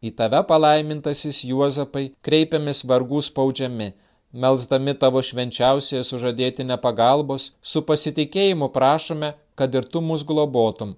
Į 0.04 0.10
tave 0.20 0.44
palaimintasis 0.52 1.40
Juozapai 1.48 2.06
kreipiamės 2.26 2.84
vargų 2.92 3.24
spaudžiami, 3.24 3.88
melzdami 4.32 4.94
tavo 5.00 5.24
švenčiausiai 5.24 6.04
sužadėti 6.04 6.68
nepagalbos, 6.68 7.54
su 7.60 7.80
pasitikėjimu 7.88 8.68
prašome, 8.76 9.32
kad 9.56 9.74
ir 9.80 9.88
tu 9.88 10.04
mus 10.04 10.28
globotum. 10.28 10.92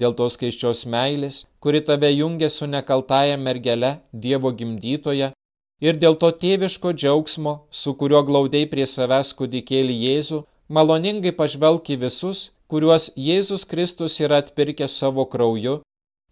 Dėl 0.00 0.14
tos 0.18 0.38
keiščios 0.40 0.86
meilės, 0.94 1.42
kuri 1.60 1.82
tave 1.88 2.10
jungia 2.12 2.48
su 2.48 2.66
nekaltaja 2.66 3.36
mergele, 3.36 3.90
Dievo 4.12 4.52
gimdytoje, 4.60 5.28
ir 5.86 5.98
dėl 6.04 6.16
to 6.22 6.30
tėviško 6.44 6.94
džiaugsmo, 6.96 7.54
su 7.82 7.92
kuriuo 8.00 8.22
glaudai 8.28 8.64
prie 8.72 8.86
savęs 8.94 9.34
kudikėlį 9.40 9.98
Jėzų, 10.06 10.40
maloningai 10.78 11.34
pažvelk 11.40 11.92
į 11.94 11.98
visus, 12.06 12.42
kuriuos 12.72 13.10
Jėzus 13.28 13.66
Kristus 13.68 14.16
yra 14.24 14.40
atpirkęs 14.42 14.96
savo 15.02 15.26
krauju, 15.34 15.80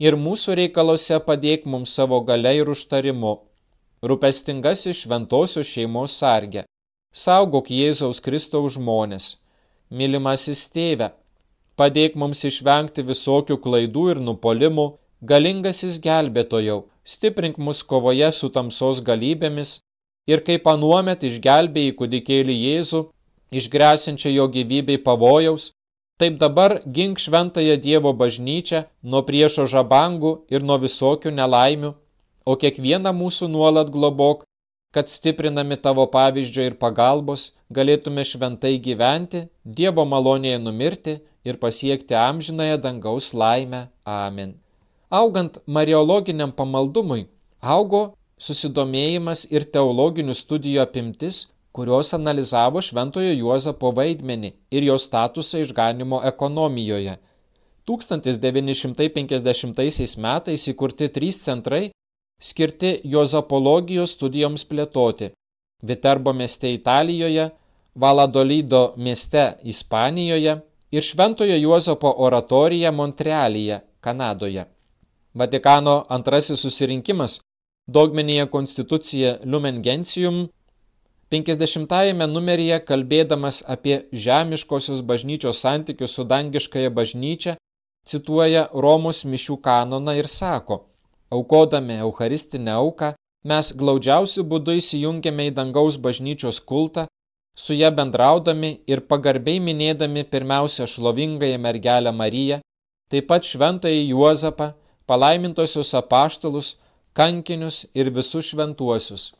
ir 0.06 0.16
mūsų 0.16 0.56
reikalose 0.62 1.20
padėk 1.28 1.66
mums 1.68 1.92
savo 2.00 2.22
gale 2.30 2.56
ir 2.62 2.72
užtarimu. 2.74 3.36
Rūpestingasis 4.10 5.02
šventosios 5.04 5.68
šeimos 5.68 6.16
sargė, 6.22 6.64
saugok 7.12 7.68
Jėzaus 7.68 8.22
Kristaus 8.24 8.78
žmonės. 8.78 9.26
Mylimasis 9.90 10.68
tėve, 10.72 11.10
padėk 11.80 12.16
mums 12.22 12.44
išvengti 12.50 13.06
visokių 13.10 13.56
klaidų 13.66 14.04
ir 14.14 14.22
nupolimų, 14.28 14.86
galingasis 15.32 15.98
gelbėtojau, 16.06 16.78
stiprink 17.14 17.58
mus 17.68 17.82
kovoje 17.92 18.30
su 18.38 18.52
tamsos 18.56 19.02
galybėmis. 19.10 19.78
Ir 20.32 20.44
kaip 20.46 20.68
anuomet 20.74 21.24
išgelbėjai 21.28 21.96
kudikėlį 22.00 22.56
Jėzų, 22.66 23.02
išgrėsinčią 23.60 24.34
jo 24.36 24.46
gyvybei 24.56 25.00
pavojaus, 25.06 25.70
Taip 26.20 26.34
dabar 26.40 26.72
gink 26.96 27.20
šventąją 27.24 27.74
Dievo 27.80 28.10
bažnyčią 28.22 28.80
nuo 29.12 29.20
priešo 29.28 29.62
žabangų 29.72 30.32
ir 30.54 30.66
nuo 30.70 30.76
visokių 30.82 31.30
nelaimių, 31.36 31.90
o 32.50 32.56
kiekvieną 32.64 33.12
mūsų 33.20 33.48
nuolat 33.52 33.92
globok, 33.94 34.42
kad 34.94 35.08
stiprinami 35.08 35.78
tavo 35.86 36.04
pavyzdžio 36.16 36.66
ir 36.68 36.76
pagalbos 36.82 37.46
galėtume 37.78 38.26
šventai 38.32 38.74
gyventi, 38.88 39.40
Dievo 39.78 40.04
malonėje 40.12 40.58
numirti 40.66 41.16
ir 41.44 41.56
pasiekti 41.64 42.14
amžinąją 42.14 42.76
dangaus 42.86 43.34
laimę. 43.34 43.88
Amen. 44.04 44.54
Augant 45.10 45.58
mariologiniam 45.66 46.52
pamaldumui, 46.52 47.26
augo 47.60 48.14
susidomėjimas 48.46 49.46
ir 49.56 49.62
teologinių 49.74 50.34
studijų 50.42 50.80
apimtis, 50.84 51.36
kurios 51.72 52.14
analizavo 52.18 52.78
Šventojo 52.88 53.32
Juozapo 53.40 53.88
vaidmenį 53.98 54.50
ir 54.76 54.82
jo 54.90 54.96
statusą 55.06 55.56
išganimo 55.64 56.18
ekonomijoje. 56.32 57.14
1950 57.90 60.18
metais 60.26 60.62
įkurti 60.72 61.06
trys 61.16 61.36
centrai 61.44 61.84
skirti 62.50 62.90
Juozapologijos 63.14 64.10
studijoms 64.16 64.62
plėtoti– 64.70 65.26
Viterbo 65.82 66.32
mieste 66.32 66.72
Italijoje, 66.72 67.50
Valadolido 67.94 68.94
mieste 68.96 69.56
Ispanijoje 69.64 70.60
ir 70.90 71.02
Šventojo 71.02 71.56
Juozapo 71.56 72.14
oratorija 72.16 72.90
Montrealyje, 72.90 73.80
Kanadoje. 74.00 74.64
Vatikano 75.34 76.04
antrasis 76.08 76.62
susirinkimas 76.62 77.40
dogminėje 77.86 78.46
konstitucija 78.50 79.36
Lumen 79.44 79.82
Gentium 79.82 80.48
50-ame 81.30 82.26
numeryje 82.26 82.80
kalbėdamas 82.86 83.60
apie 83.74 84.00
žemiškosios 84.24 85.02
bažnyčios 85.06 85.60
santykius 85.62 86.16
su 86.18 86.24
dangiškąja 86.32 86.90
bažnyčia, 86.90 87.54
cituoja 88.06 88.66
Romos 88.74 89.22
mišių 89.24 89.56
kanoną 89.62 90.16
ir 90.18 90.26
sako, 90.26 90.80
aukodami 91.30 92.00
Eucharistinę 92.06 92.74
auką, 92.80 93.12
mes 93.46 93.72
glaudžiausių 93.82 94.44
būdų 94.52 94.76
įsijungiame 94.80 95.46
į 95.50 95.54
dangaus 95.60 96.00
bažnyčios 96.06 96.58
kultą, 96.72 97.06
su 97.54 97.74
ją 97.74 97.90
bendraudami 97.98 98.70
ir 98.92 99.02
pagarbiai 99.10 99.60
minėdami 99.60 100.24
pirmiausia 100.32 100.86
šlovingąją 100.86 101.58
mergelę 101.66 102.12
Mariją, 102.12 102.60
taip 103.10 103.26
pat 103.30 103.44
šventąjį 103.44 104.02
Juozapą, 104.12 104.72
palaimintosius 105.06 105.94
apaštalus, 106.00 106.76
kankinius 107.12 107.86
ir 107.94 108.10
visus 108.16 108.52
šventuosius. 108.52 109.32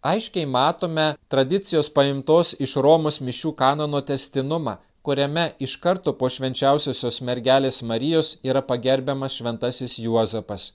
Aiškiai 0.00 0.46
matome 0.46 1.06
tradicijos 1.28 1.90
paimtos 1.96 2.54
iš 2.66 2.76
Romos 2.84 3.20
mišių 3.20 3.52
kanono 3.62 4.00
testinumą, 4.10 4.78
kuriame 5.04 5.44
iš 5.66 5.76
karto 5.84 6.14
po 6.16 6.28
švenčiausiosios 6.34 7.20
mergelės 7.28 7.82
Marijos 7.90 8.38
yra 8.50 8.62
pagerbiamas 8.70 9.36
šventasis 9.36 9.98
Juozapas. 10.04 10.72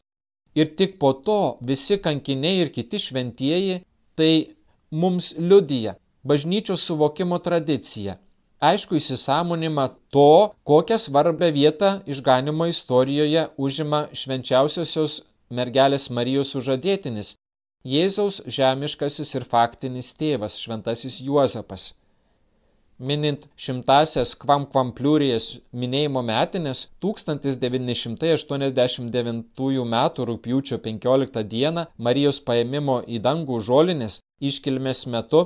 Ir 0.55 0.75
tik 0.77 0.99
po 1.01 1.12
to 1.25 1.39
visi 1.62 1.97
kankiniai 2.05 2.62
ir 2.62 2.69
kiti 2.77 3.01
šventieji 3.01 3.81
tai 4.15 4.31
mums 4.91 5.34
liudija 5.38 5.95
bažnyčios 6.31 6.85
suvokimo 6.89 7.38
tradiciją. 7.47 8.15
Aišku 8.69 8.97
įsisamonimą 8.97 9.85
to, 10.15 10.29
kokią 10.69 10.97
svarbę 11.05 11.51
vietą 11.51 11.89
išganimo 12.13 12.65
istorijoje 12.71 13.41
užima 13.65 13.99
švenčiausiosios 14.21 15.19
mergelės 15.57 16.05
Marijos 16.09 16.53
sužadėtinis, 16.55 17.35
Jėzaus 17.85 18.39
žemiškasis 18.55 19.29
ir 19.38 19.43
faktinis 19.45 20.07
tėvas, 20.17 20.57
šventasis 20.63 21.19
Juozapas. 21.27 21.83
Minint 22.97 23.45
šimtasias 23.65 24.31
kvam 24.41 24.65
kvam 24.71 24.89
pliurijas 24.97 25.45
minėjimo 25.81 26.21
metinės 26.29 26.79
1989 27.05 29.83
m. 29.83 29.95
rūpjūčio 30.29 30.77
15 30.88 31.43
d. 31.53 31.85
Marijos 32.07 32.39
paėmimo 32.47 32.97
į 33.05 33.07
dangų 33.27 33.57
žolinės 33.69 34.13
iškilmės 34.49 34.99
metu 35.17 35.41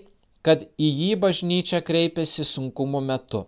kad 0.45 0.63
į 0.77 0.91
jį 1.01 1.11
bažnyčia 1.25 1.81
kreipėsi 1.85 2.45
sunkumo 2.45 3.01
metu. 3.01 3.45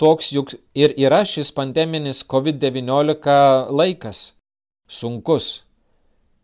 Toks 0.00 0.30
juk 0.32 0.54
ir 0.74 0.94
yra 0.96 1.24
šis 1.28 1.50
pandeminis 1.56 2.22
COVID-19 2.34 3.74
laikas– 3.80 4.28
sunkus 5.00 5.50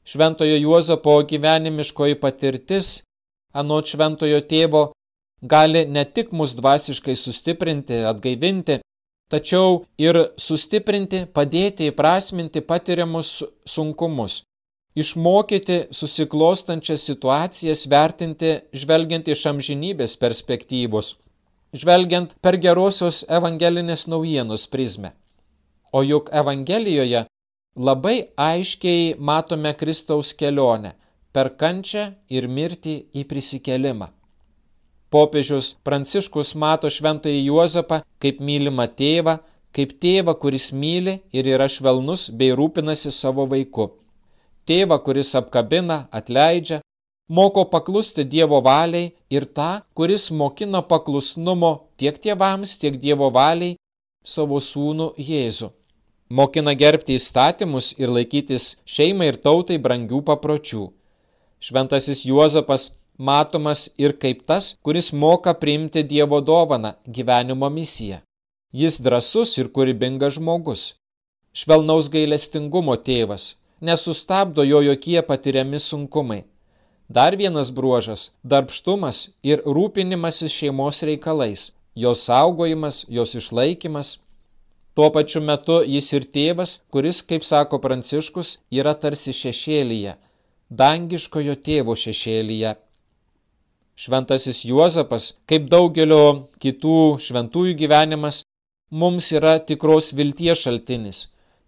Šventojo 0.07 0.57
Juozapo 0.57 1.17
gyvenimiškoji 1.27 2.15
patirtis, 2.23 2.91
anot 3.51 3.89
šventojo 3.91 4.39
tėvo, 4.47 4.83
gali 5.43 5.83
ne 5.91 6.05
tik 6.07 6.31
mus 6.31 6.53
dvasiškai 6.55 7.17
sustiprinti, 7.19 8.05
atgaivinti, 8.11 8.79
tačiau 9.33 9.85
ir 9.99 10.19
sustiprinti, 10.39 11.25
padėti 11.37 11.91
įprasminti 11.91 12.63
patiriamus 12.63 13.31
sunkumus, 13.67 14.43
išmokyti 14.97 15.79
susiklostančias 16.01 17.05
situacijas 17.11 17.87
vertinti 17.93 18.53
žvelgiant 18.83 19.29
iš 19.29 19.47
amžinybės 19.53 20.17
perspektyvos, 20.23 21.15
žvelgiant 21.77 22.37
per 22.41 22.59
gerosios 22.67 23.25
evangelinės 23.39 24.07
naujienos 24.09 24.67
prizmę. 24.73 25.13
O 25.93 26.03
juk 26.03 26.31
Evangelijoje 26.33 27.27
labai 27.77 28.17
aiškiai 28.37 29.15
matome 29.19 29.73
Kristaus 29.81 30.33
kelionę 30.35 30.95
per 31.33 31.53
kančią 31.61 32.07
ir 32.33 32.49
mirtį 32.49 32.97
į 33.21 33.25
prisikelimą. 33.29 34.09
Popiežius 35.17 35.69
Pranciškus 35.89 36.51
mato 36.63 36.89
šventąjį 36.97 37.43
Juozapą 37.49 38.01
kaip 38.23 38.43
mylimą 38.49 38.87
tėvą, 39.01 39.37
kaip 39.77 39.95
tėvą, 40.05 40.35
kuris 40.43 40.67
myli 40.83 41.15
ir 41.39 41.49
yra 41.55 41.69
švelnus 41.77 42.27
bei 42.41 42.57
rūpinasi 42.61 43.13
savo 43.21 43.47
vaiku. 43.53 43.87
Tėvą, 44.69 44.99
kuris 45.07 45.31
apkabina, 45.41 45.99
atleidžia, 46.21 46.83
moko 47.39 47.65
paklusti 47.73 48.27
Dievo 48.37 48.61
valiai 48.69 49.15
ir 49.39 49.49
tą, 49.57 49.71
kuris 49.97 50.29
mokina 50.43 50.85
paklusnumo 50.93 51.73
tiek 51.97 52.21
tėvams, 52.29 52.77
tiek 52.83 53.01
Dievo 53.07 53.33
valiai 53.41 53.79
savo 54.37 54.61
sūnų 54.71 55.13
Jėzų 55.31 55.73
mokina 56.29 56.75
gerbti 56.75 57.17
įstatymus 57.17 57.95
ir 58.01 58.11
laikytis 58.11 58.77
šeimai 58.85 59.31
ir 59.31 59.41
tautai 59.43 59.79
brangių 59.79 60.23
papročių. 60.27 60.87
Šventasis 61.63 62.25
Juozapas 62.27 62.91
matomas 63.19 63.91
ir 63.99 64.13
kaip 64.23 64.43
tas, 64.47 64.75
kuris 64.85 65.13
moka 65.13 65.55
priimti 65.55 66.03
Dievo 66.03 66.41
dovaną 66.41 66.93
gyvenimo 67.07 67.71
misiją. 67.71 68.19
Jis 68.73 69.01
drasus 69.07 69.57
ir 69.59 69.71
kūrybingas 69.77 70.37
žmogus. 70.39 70.83
Švelnaus 71.57 72.11
gailestingumo 72.15 72.97
tėvas, 73.09 73.57
nesustabdo 73.81 74.65
jo 74.65 74.83
jokie 74.89 75.23
patiriami 75.23 75.79
sunkumai. 75.79 76.43
Dar 77.09 77.37
vienas 77.37 77.71
bruožas- 77.71 78.31
darbštumas 78.53 79.29
ir 79.43 79.63
rūpinimasis 79.65 80.53
šeimos 80.59 81.03
reikalais, 81.09 81.73
jos 81.95 82.25
saugojimas, 82.29 83.05
jos 83.09 83.35
išlaikimas 83.41 84.19
Tuo 84.97 85.11
pačiu 85.15 85.41
metu 85.45 85.75
jis 85.95 86.07
ir 86.17 86.25
tėvas, 86.35 86.71
kuris, 86.95 87.19
kaip 87.31 87.43
sako 87.45 87.79
Pranciškus, 87.85 88.53
yra 88.81 88.95
tarsi 89.01 89.35
šešėlyje, 89.39 90.15
dangiškojo 90.83 91.57
tėvo 91.67 91.97
šešėlyje. 92.03 92.71
Šventasis 93.97 94.65
Juozapas, 94.69 95.31
kaip 95.49 95.71
daugelio 95.73 96.25
kitų 96.61 96.99
šventųjų 97.27 97.79
gyvenimas, 97.85 98.43
mums 98.91 99.33
yra 99.33 99.57
tikros 99.71 100.13
vilties 100.19 100.61
šaltinis, 100.67 101.23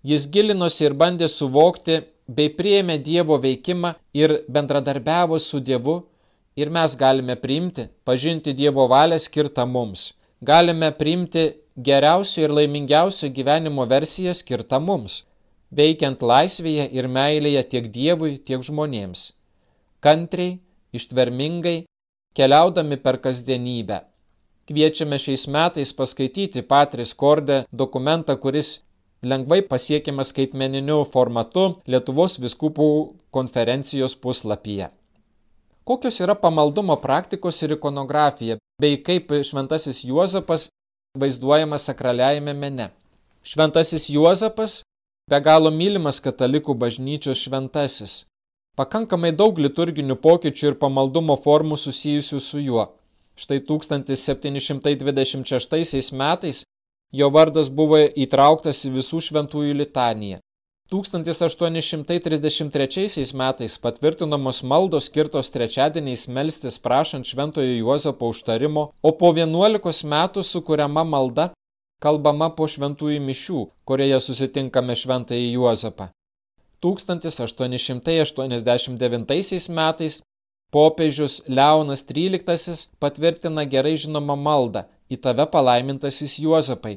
Jis 0.06 0.28
gilinosi 0.30 0.84
ir 0.86 0.94
bandė 0.94 1.26
suvokti 1.28 1.96
bei 2.36 2.50
priėmė 2.58 2.98
Dievo 3.06 3.38
veikimą 3.42 3.90
ir 4.14 4.34
bendradarbiavo 4.56 5.38
su 5.42 5.58
Dievu 5.68 5.96
ir 6.56 6.70
mes 6.76 6.94
galime 7.00 7.34
priimti, 7.44 7.88
pažinti 8.04 8.54
Dievo 8.60 8.86
valią 8.92 9.18
skirtą 9.18 9.66
mums. 9.66 10.12
Galime 10.50 10.92
priimti 11.00 11.44
geriausią 11.88 12.44
ir 12.44 12.54
laimingiausią 12.58 13.32
gyvenimo 13.38 13.86
versiją 13.90 14.34
skirtą 14.40 14.78
mums, 14.86 15.24
veikiant 15.80 16.22
laisvėje 16.22 16.86
ir 16.98 17.10
meilėje 17.18 17.64
tiek 17.74 17.90
Dievui, 17.98 18.38
tiek 18.38 18.62
žmonėms. 18.70 19.32
Kantriai, 20.00 20.60
ištvermingai, 20.94 21.78
keliaudami 22.38 22.96
per 23.04 23.18
kasdienybę. 23.24 23.98
Kviečiame 24.68 25.18
šiais 25.18 25.46
metais 25.54 25.94
paskaityti 25.98 26.62
Patris 26.62 27.14
Korde 27.14 27.64
dokumentą, 27.72 28.36
kuris 28.36 28.68
lengvai 29.22 29.62
pasiekiamas 29.70 30.30
skaitmeniniu 30.32 31.00
formatu 31.12 31.64
Lietuvos 31.86 32.38
viskupų 32.44 32.88
konferencijos 33.34 34.14
puslapyje. 34.22 34.90
Kokios 35.88 36.20
yra 36.20 36.34
pamaldumo 36.36 36.96
praktikos 37.00 37.62
ir 37.62 37.74
ikonografija, 37.78 38.58
bei 38.80 39.00
kaip 39.02 39.32
šventasis 39.50 40.04
Juozapas 40.04 40.68
vaizduojamas 41.18 41.88
sakraliajame 41.88 42.54
mene. 42.54 42.90
Šventasis 43.42 44.10
Juozapas 44.12 44.82
be 45.30 45.40
galo 45.40 45.72
mylimas 45.72 46.20
katalikų 46.20 46.76
bažnyčios 46.82 47.40
šventasis. 47.40 48.26
Pakankamai 48.78 49.32
daug 49.34 49.58
liturginių 49.58 50.14
pokyčių 50.22 50.68
ir 50.70 50.76
pamaldumo 50.82 51.34
formų 51.44 51.76
susijusių 51.84 52.38
su 52.48 52.58
juo. 52.62 52.84
Štai 53.34 53.58
1726 53.70 56.12
metais 56.20 56.58
jo 57.20 57.26
vardas 57.36 57.68
buvo 57.80 57.98
įtrauktas 58.24 58.78
į 58.86 58.88
visų 58.98 59.18
šventųjų 59.28 59.72
litaniją. 59.80 60.38
1833 60.94 63.34
metais 63.40 63.72
patvirtinamos 63.86 64.58
maldos 64.72 65.04
skirtos 65.10 65.46
trečiadieniais 65.56 66.22
melstis 66.36 66.76
prašant 66.86 67.24
šventojo 67.28 67.72
Juozapo 67.80 68.24
užtarimo, 68.32 68.82
o 69.02 69.10
po 69.12 69.28
11 69.36 70.06
metų 70.14 70.40
sukuriama 70.52 71.04
malda, 71.04 71.46
kalbama 72.00 72.48
po 72.56 72.64
šventųjų 72.74 73.20
mišių, 73.26 73.60
kurioje 73.84 74.18
susitinkame 74.28 74.94
šventąjį 75.02 75.48
Juozapą. 75.58 76.06
1889 76.82 79.68
metais 79.68 80.22
Popiežius 80.70 81.42
Leonas 81.48 82.04
XIII 82.06 82.90
patvirtina 83.00 83.64
gerai 83.74 83.96
žinomą 84.02 84.36
maldą 84.36 84.82
į 85.10 85.16
tave 85.24 85.46
palaimintasis 85.54 86.38
Juozapai, 86.44 86.94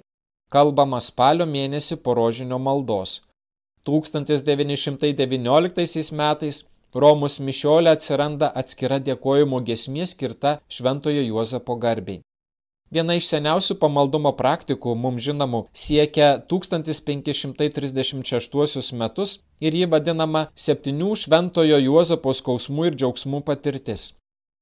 kalbama 0.55 0.99
spalio 1.01 1.45
mėnesį 1.55 1.95
po 2.03 2.11
rožinio 2.19 2.59
maldos. 2.67 3.11
1919 3.89 6.11
metais 6.21 6.57
Romus 7.03 7.35
Mišiolė 7.39 7.89
atsiranda 7.95 8.47
atskira 8.61 8.97
dėkojimo 9.07 9.57
gesmė 9.69 10.05
skirta 10.13 10.51
Šventojo 10.77 11.23
Juozapo 11.29 11.73
garbiai. 11.85 12.19
Viena 12.95 13.13
iš 13.15 13.25
seniausių 13.31 13.75
pamaldumo 13.81 14.31
praktikų, 14.39 14.93
mums 15.03 15.21
žinomų, 15.23 15.59
siekia 15.83 16.25
1536 16.53 18.89
metus 19.01 19.29
ir 19.67 19.77
ji 19.79 19.85
vadinama 19.93 20.41
septynių 20.65 21.11
šventojo 21.21 21.77
Juozapo 21.85 22.31
skausmų 22.39 22.83
ir 22.89 22.97
džiaugsmų 22.99 23.39
patirtis. 23.51 24.03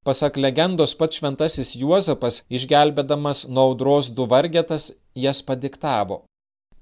Pasak 0.06 0.34
legendos 0.46 0.94
pats 1.00 1.16
šventasis 1.20 1.70
Juozapas, 1.82 2.36
išgelbėdamas 2.60 3.40
nuo 3.50 3.64
audros 3.72 4.06
du 4.20 4.24
vargetas, 4.34 4.84
jas 5.26 5.40
padiktavo. 5.50 6.18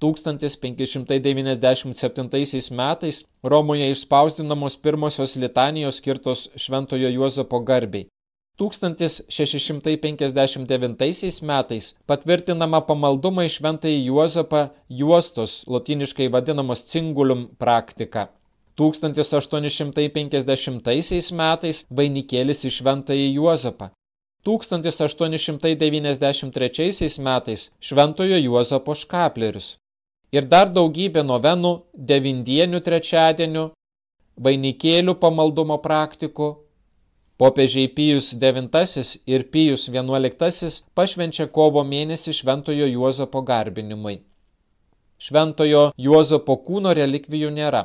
1597 0.03 2.71
metais 2.81 3.17
Romoje 3.43 3.87
išspausdinamos 3.95 4.73
pirmosios 4.83 5.31
litanijos 5.43 5.95
skirtos 6.01 6.39
šventojo 6.65 7.09
Juozapo 7.15 7.57
garbiai. 7.71 8.05
1659 8.57 11.41
metais 11.51 11.85
patvirtinama 12.09 12.79
pamaldumą 12.87 13.41
į 13.45 13.49
šventąjį 13.55 13.99
Juozapą 14.07 14.61
juostos, 15.01 15.51
latiniškai 15.69 16.27
vadinamos 16.33 16.79
cingulum 16.89 17.41
praktika. 17.61 18.21
1850 18.81 21.37
metais 21.41 21.77
vainikėlis 21.99 22.59
į 22.65 22.69
šventąjį 22.79 23.27
Juozapą. 23.37 23.85
1893 24.47 27.21
metais 27.29 27.61
šventojo 27.79 28.37
Juozapo 28.47 28.93
škaplerius. 28.97 29.67
Ir 30.33 30.43
dar 30.49 30.67
daugybė 30.73 31.21
novenų, 31.23 31.73
devindienių 31.93 32.79
trečiadienių, 32.83 33.71
vainikėlių 34.45 35.13
pamaldumo 35.21 35.77
praktikų, 35.83 36.47
Popiežiai 37.37 37.87
Pijus 37.93 38.31
IX 38.33 39.17
ir 39.29 39.43
Pijus 39.53 39.89
XI 39.93 40.69
pašvenčia 40.97 41.45
kovo 41.53 41.83
mėnesį 41.85 42.33
Šventojo 42.33 42.87
Juozapo 42.89 43.43
garbinimui. 43.45 44.15
Šventojo 45.21 45.83
Juozapo 45.97 46.55
kūno 46.65 46.93
relikvijų 46.97 47.51
nėra. 47.53 47.83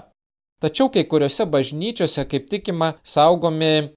Tačiau 0.63 0.89
kai 0.95 1.05
kuriuose 1.05 1.45
bažnyčiose, 1.53 2.25
kaip 2.31 2.49
tikima, 2.49 2.95
saugomi 3.03 3.93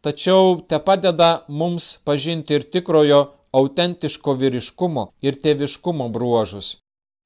tačiau 0.04 0.60
te 0.68 0.78
padeda 0.78 1.30
mums 1.48 1.96
pažinti 2.04 2.54
ir 2.58 2.68
tikrojo 2.76 3.22
autentiško 3.52 4.34
vyriškumo 4.42 5.08
ir 5.22 5.38
tėviškumo 5.44 6.08
bruožus, 6.12 6.76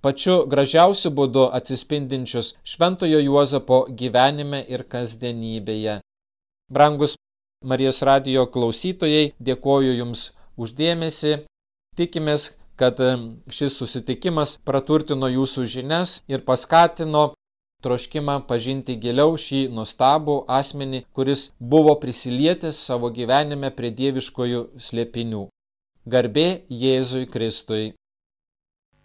pačiu 0.02 0.38
gražiausiu 0.52 1.10
būdu 1.18 1.46
atsispindinčius 1.58 2.54
šventojo 2.74 3.20
Juozapo 3.28 3.84
gyvenime 4.02 4.64
ir 4.68 4.84
kasdienybėje. 4.94 6.00
Brangus 6.70 7.16
Marijos 7.64 8.02
radijo 8.02 8.46
klausytojai, 8.54 9.32
dėkoju 9.40 9.94
Jums 9.96 10.30
uždėmesi, 10.60 11.38
tikimės, 11.96 12.50
kad 12.80 13.00
šis 13.58 13.78
susitikimas 13.80 14.56
praturtino 14.68 15.28
jūsų 15.32 15.66
žinias 15.76 16.20
ir 16.28 16.44
paskatino 16.46 17.32
troškimą 17.84 18.38
pažinti 18.48 18.96
giliau 19.02 19.36
šį 19.40 19.66
nuostabų 19.76 20.36
asmenį, 20.58 21.04
kuris 21.16 21.50
buvo 21.58 21.94
prisilietęs 22.02 22.80
savo 22.88 23.12
gyvenime 23.18 23.70
prie 23.76 23.92
dieviškojų 24.00 24.64
slėpinių. 24.88 25.44
Garbė 26.06 26.48
Jėzui 26.82 27.26
Kristui. 27.30 27.94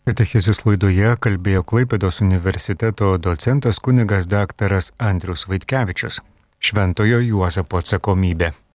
Katechizijos 0.06 0.64
laidoje 0.66 1.14
kalbėjo 1.22 1.62
Klaipėdos 1.72 2.22
universiteto 2.26 3.14
docentas 3.22 3.80
kunigas 3.86 4.28
daktaras 4.30 4.92
Andrius 4.98 5.46
Vaitkevičius. 5.50 6.22
Šventojo 6.62 7.22
Juozapo 7.26 7.82
atsakomybė. 7.82 8.52